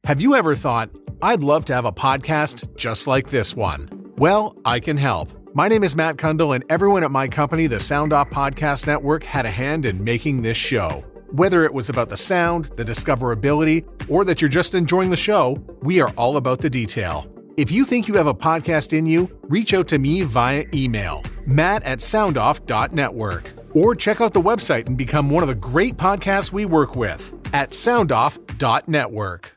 [0.04, 0.92] Have you ever thought,
[1.22, 4.12] I'd love to have a podcast just like this one?
[4.18, 5.32] Well, I can help.
[5.56, 9.24] My name is Matt Cundill, and everyone at my company, the Sound Off Podcast Network,
[9.24, 11.06] had a hand in making this show.
[11.32, 15.64] Whether it was about the sound, the discoverability, or that you're just enjoying the show,
[15.82, 17.32] we are all about the detail.
[17.58, 21.24] If you think you have a podcast in you, reach out to me via email,
[21.46, 23.54] matt at soundoff.network.
[23.74, 27.34] Or check out the website and become one of the great podcasts we work with
[27.54, 29.55] at soundoff.network.